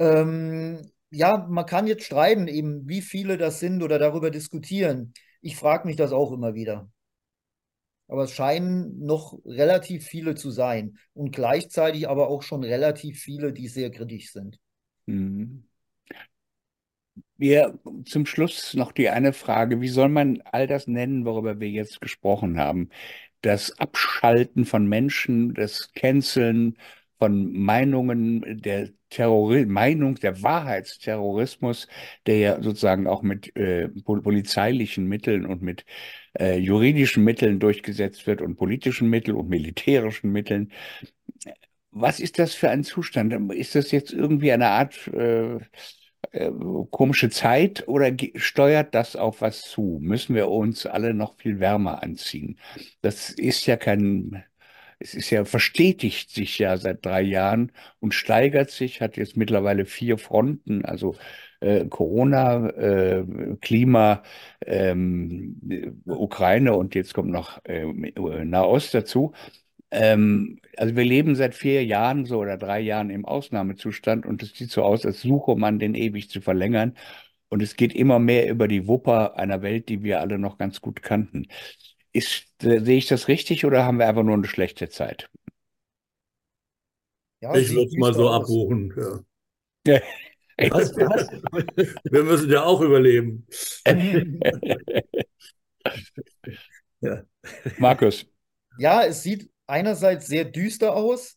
[0.00, 5.14] Ähm, ja, man kann jetzt streiten, eben wie viele das sind oder darüber diskutieren.
[5.40, 6.90] Ich frage mich das auch immer wieder.
[8.08, 13.52] Aber es scheinen noch relativ viele zu sein und gleichzeitig aber auch schon relativ viele,
[13.52, 14.58] die sehr kritisch sind.
[15.06, 15.68] Mhm.
[17.36, 21.68] Wir zum Schluss noch die eine Frage, wie soll man all das nennen, worüber wir
[21.68, 22.90] jetzt gesprochen haben?
[23.42, 26.76] Das Abschalten von Menschen, das Canceln
[27.18, 31.88] von Meinungen, der Terrori Meinung, der Wahrheitsterrorismus,
[32.26, 35.84] der ja sozusagen auch mit äh, polizeilichen Mitteln und mit
[36.38, 40.72] äh, juridischen Mitteln durchgesetzt wird und politischen Mitteln und militärischen Mitteln.
[41.90, 43.52] Was ist das für ein Zustand?
[43.52, 45.60] Ist das jetzt irgendwie eine Art äh,
[46.32, 46.50] äh,
[46.90, 49.98] komische Zeit oder steuert das auf was zu?
[50.02, 52.58] Müssen wir uns alle noch viel wärmer anziehen?
[53.02, 54.44] Das ist ja kein,
[54.98, 59.86] es ist ja, verstetigt sich ja seit drei Jahren und steigert sich, hat jetzt mittlerweile
[59.86, 61.16] vier Fronten, also
[61.60, 63.24] äh, Corona, äh,
[63.60, 64.22] Klima,
[64.66, 67.84] ähm, Ukraine und jetzt kommt noch äh,
[68.44, 69.32] Nahost dazu.
[69.94, 74.52] Ähm, also wir leben seit vier Jahren so oder drei Jahren im Ausnahmezustand und es
[74.52, 76.96] sieht so aus, als suche man den ewig zu verlängern.
[77.48, 80.80] Und es geht immer mehr über die Wupper einer Welt, die wir alle noch ganz
[80.80, 81.46] gut kannten.
[82.12, 85.30] Ist, sehe ich das richtig oder haben wir einfach nur eine schlechte Zeit?
[87.40, 88.42] Ja, ich würde es mal so aus.
[88.42, 88.92] abbuchen.
[89.86, 90.00] Ja.
[90.70, 91.28] Was, was?
[92.10, 93.46] Wir müssen ja auch überleben.
[97.00, 97.22] ja.
[97.78, 98.26] Markus.
[98.78, 101.36] Ja, es sieht einerseits sehr düster aus.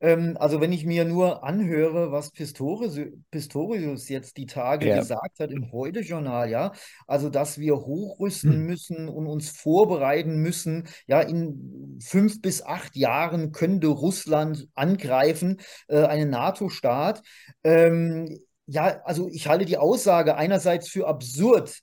[0.00, 2.98] Ähm, also wenn ich mir nur anhöre, was Pistorius,
[3.30, 4.98] Pistorius jetzt die Tage ja.
[4.98, 6.72] gesagt hat im Heute-Journal, ja,
[7.06, 8.66] also dass wir hochrüsten hm.
[8.66, 16.04] müssen und uns vorbereiten müssen, ja, in fünf bis acht Jahren könnte Russland angreifen, äh,
[16.04, 17.22] einen NATO-Staat.
[17.64, 21.80] Ähm, ja, also ich halte die Aussage einerseits für absurd,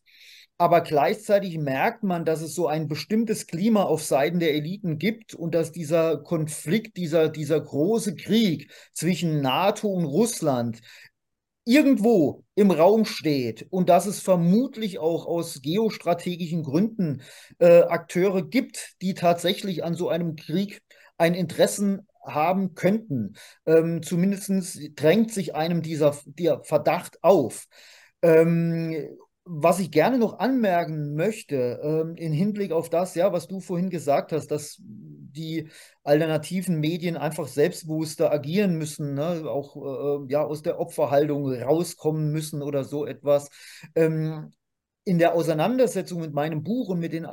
[0.57, 5.34] aber gleichzeitig merkt man, dass es so ein bestimmtes Klima auf Seiten der Eliten gibt
[5.34, 10.81] und dass dieser Konflikt, dieser, dieser große Krieg zwischen NATO und Russland
[11.65, 17.21] irgendwo im Raum steht und dass es vermutlich auch aus geostrategischen Gründen
[17.59, 20.81] äh, Akteure gibt, die tatsächlich an so einem Krieg
[21.17, 23.35] ein Interesse haben könnten.
[23.65, 24.51] Ähm, Zumindest
[24.95, 27.65] drängt sich einem dieser, dieser Verdacht auf.
[28.21, 33.60] Ähm, was ich gerne noch anmerken möchte, ähm, im Hinblick auf das, ja, was du
[33.60, 35.68] vorhin gesagt hast, dass die
[36.03, 39.44] alternativen Medien einfach selbstbewusster agieren müssen, ne?
[39.48, 43.49] auch äh, ja, aus der Opferhaltung rauskommen müssen oder so etwas.
[43.95, 44.53] Ähm,
[45.06, 47.28] in der Auseinandersetzung mit meinem Buch und mit den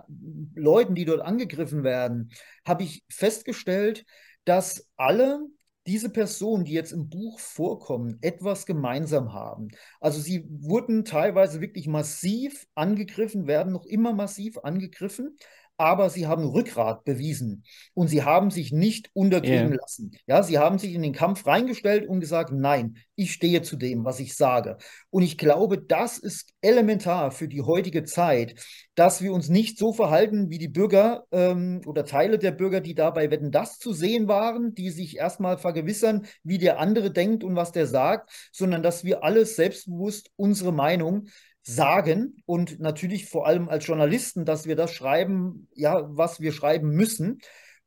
[0.57, 2.33] Leuten, die dort angegriffen werden,
[2.67, 4.05] habe ich festgestellt,
[4.45, 5.41] dass alle
[5.91, 9.71] diese Personen, die jetzt im Buch vorkommen, etwas gemeinsam haben.
[10.01, 15.37] Also sie wurden teilweise wirklich massiv angegriffen, werden noch immer massiv angegriffen,
[15.81, 19.79] aber sie haben Rückgrat bewiesen und sie haben sich nicht unterkriegen yeah.
[19.81, 20.13] lassen.
[20.27, 24.05] Ja, sie haben sich in den Kampf reingestellt und gesagt, nein, ich stehe zu dem,
[24.05, 24.77] was ich sage.
[25.09, 28.61] Und ich glaube, das ist elementar für die heutige Zeit,
[28.95, 32.95] dass wir uns nicht so verhalten wie die Bürger ähm, oder Teile der Bürger, die
[32.95, 37.57] dabei Wetten das zu sehen waren, die sich erstmal vergewissern, wie der andere denkt und
[37.57, 41.29] was der sagt, sondern dass wir alles selbstbewusst unsere Meinung
[41.63, 46.91] sagen und natürlich vor allem als Journalisten, dass wir das schreiben, ja, was wir schreiben
[46.91, 47.41] müssen.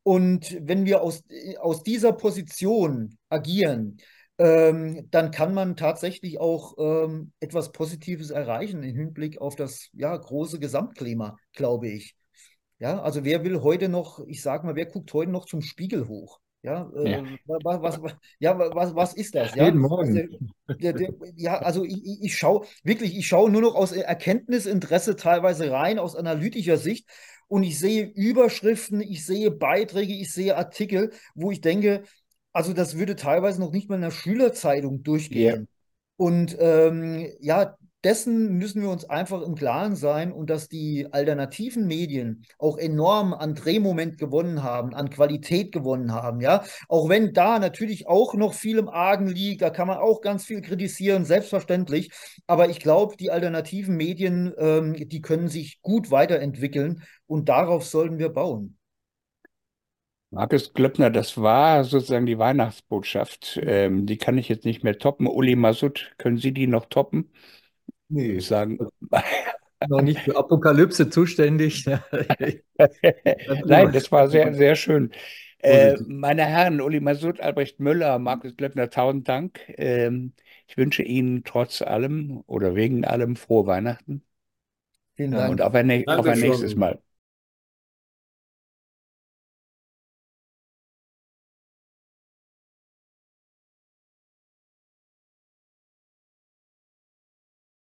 [0.03, 1.23] Und wenn wir aus,
[1.59, 3.97] aus dieser Position agieren,
[4.37, 10.15] ähm, dann kann man tatsächlich auch ähm, etwas Positives erreichen im Hinblick auf das ja,
[10.15, 12.15] große Gesamtklima, glaube ich.
[12.79, 16.07] Ja, also wer will heute noch, ich sage mal, wer guckt heute noch zum Spiegel
[16.07, 16.39] hoch?
[16.63, 17.23] Ja, äh, ja.
[17.45, 19.53] Was, was, ja was, was ist das?
[19.53, 19.65] Ja?
[19.65, 20.15] Jeden Morgen.
[20.15, 25.15] Der, der, der, ja, also ich, ich schaue wirklich, ich schaue nur noch aus Erkenntnisinteresse
[25.15, 27.07] teilweise rein, aus analytischer Sicht
[27.47, 32.03] und ich sehe Überschriften, ich sehe Beiträge, ich sehe Artikel, wo ich denke,
[32.51, 35.67] Also das würde teilweise noch nicht mal in der Schülerzeitung durchgehen.
[36.15, 41.87] Und ähm, ja, dessen müssen wir uns einfach im Klaren sein und dass die alternativen
[41.87, 46.63] Medien auch enorm an Drehmoment gewonnen haben, an Qualität gewonnen haben, ja.
[46.89, 50.45] Auch wenn da natürlich auch noch viel im Argen liegt, da kann man auch ganz
[50.45, 52.11] viel kritisieren, selbstverständlich.
[52.47, 58.19] Aber ich glaube, die alternativen Medien, ähm, die können sich gut weiterentwickeln und darauf sollten
[58.19, 58.77] wir bauen.
[60.33, 63.59] Markus Glöckner, das war sozusagen die Weihnachtsbotschaft.
[63.61, 65.27] Ähm, die kann ich jetzt nicht mehr toppen.
[65.27, 67.31] Uli Masud, können Sie die noch toppen?
[68.13, 68.77] Nee, Ich sagen,
[69.85, 71.85] noch nicht für Apokalypse zuständig.
[73.63, 75.11] Nein, das war sehr, sehr schön.
[75.59, 79.61] Äh, meine Herren, Uli Masud, Albrecht Müller, Markus Glöckner, tausend Dank.
[79.77, 80.33] Ähm,
[80.67, 84.23] ich wünsche Ihnen trotz allem oder wegen allem frohe Weihnachten
[85.15, 85.51] Vielen Ja, Dank.
[85.51, 87.01] und auf ein, auf ein nächstes Mal.